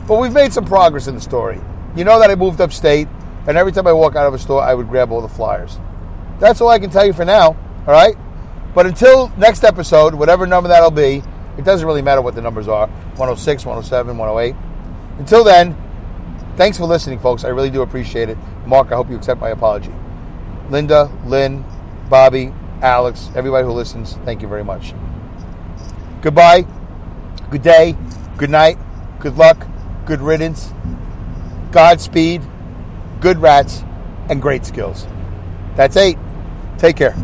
But 0.07 0.19
we've 0.19 0.33
made 0.33 0.53
some 0.53 0.65
progress 0.65 1.07
in 1.07 1.15
the 1.15 1.21
story. 1.21 1.59
You 1.95 2.03
know 2.03 2.19
that 2.19 2.29
I 2.29 2.35
moved 2.35 2.61
upstate, 2.61 3.07
and 3.47 3.57
every 3.57 3.71
time 3.71 3.87
I 3.87 3.93
walk 3.93 4.15
out 4.15 4.27
of 4.27 4.33
a 4.33 4.39
store, 4.39 4.61
I 4.61 4.73
would 4.73 4.89
grab 4.89 5.11
all 5.11 5.21
the 5.21 5.27
flyers. 5.27 5.79
That's 6.39 6.61
all 6.61 6.69
I 6.69 6.79
can 6.79 6.89
tell 6.89 7.05
you 7.05 7.13
for 7.13 7.25
now, 7.25 7.55
all 7.87 7.93
right? 7.93 8.15
But 8.75 8.85
until 8.85 9.29
next 9.37 9.63
episode, 9.63 10.13
whatever 10.13 10.45
number 10.45 10.69
that'll 10.69 10.91
be, 10.91 11.23
it 11.57 11.63
doesn't 11.63 11.85
really 11.85 12.01
matter 12.01 12.21
what 12.21 12.35
the 12.35 12.41
numbers 12.41 12.67
are 12.67 12.87
106, 12.87 13.65
107, 13.65 14.17
108. 14.17 14.55
Until 15.19 15.43
then, 15.43 15.77
thanks 16.57 16.77
for 16.77 16.85
listening, 16.85 17.19
folks. 17.19 17.43
I 17.43 17.49
really 17.49 17.69
do 17.69 17.81
appreciate 17.83 18.29
it. 18.29 18.37
Mark, 18.65 18.91
I 18.91 18.95
hope 18.95 19.09
you 19.09 19.15
accept 19.15 19.39
my 19.39 19.49
apology. 19.49 19.93
Linda, 20.69 21.11
Lynn, 21.25 21.65
Bobby, 22.09 22.53
Alex, 22.81 23.29
everybody 23.35 23.65
who 23.65 23.71
listens, 23.71 24.13
thank 24.25 24.41
you 24.41 24.47
very 24.47 24.63
much. 24.63 24.93
Goodbye, 26.21 26.65
good 27.49 27.61
day, 27.61 27.95
good 28.37 28.49
night, 28.49 28.77
good 29.19 29.37
luck, 29.37 29.67
good 30.05 30.21
riddance, 30.21 30.73
Godspeed, 31.73 32.43
good 33.19 33.39
rats, 33.39 33.83
and 34.29 34.39
great 34.39 34.63
skills. 34.63 35.07
That's 35.75 35.97
eight. 35.97 36.19
Take 36.77 36.97
care. 36.97 37.15